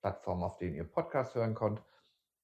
[0.00, 1.82] Plattformen, auf denen ihr Podcast hören könnt.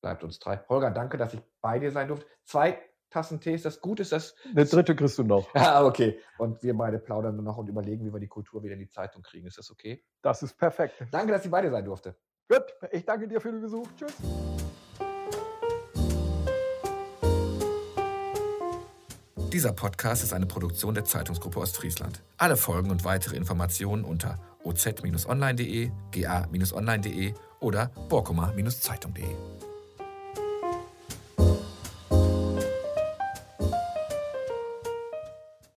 [0.00, 0.60] Bleibt uns drei.
[0.68, 2.26] Holger, danke, dass ich bei dir sein durfte.
[2.44, 2.78] Zwei
[3.10, 4.00] Tassen Tee, ist das gut?
[4.00, 4.34] Ist das?
[4.44, 5.52] Eine dritte kriegst du noch.
[5.54, 6.18] Ja, okay.
[6.38, 8.88] Und wir beide plaudern nur noch und überlegen, wie wir die Kultur wieder in die
[8.88, 9.46] Zeitung kriegen.
[9.46, 10.04] Ist das okay?
[10.22, 10.94] Das ist perfekt.
[11.10, 12.16] Danke, dass ich bei dir sein durfte.
[12.48, 13.88] Gut, ich danke dir für den Besuch.
[13.96, 14.12] Tschüss.
[19.52, 22.22] Dieser Podcast ist eine Produktion der Zeitungsgruppe Ostfriesland.
[22.36, 29.65] Alle Folgen und weitere Informationen unter oz-online.de, ga-online.de oder borkoma-zeitung.de.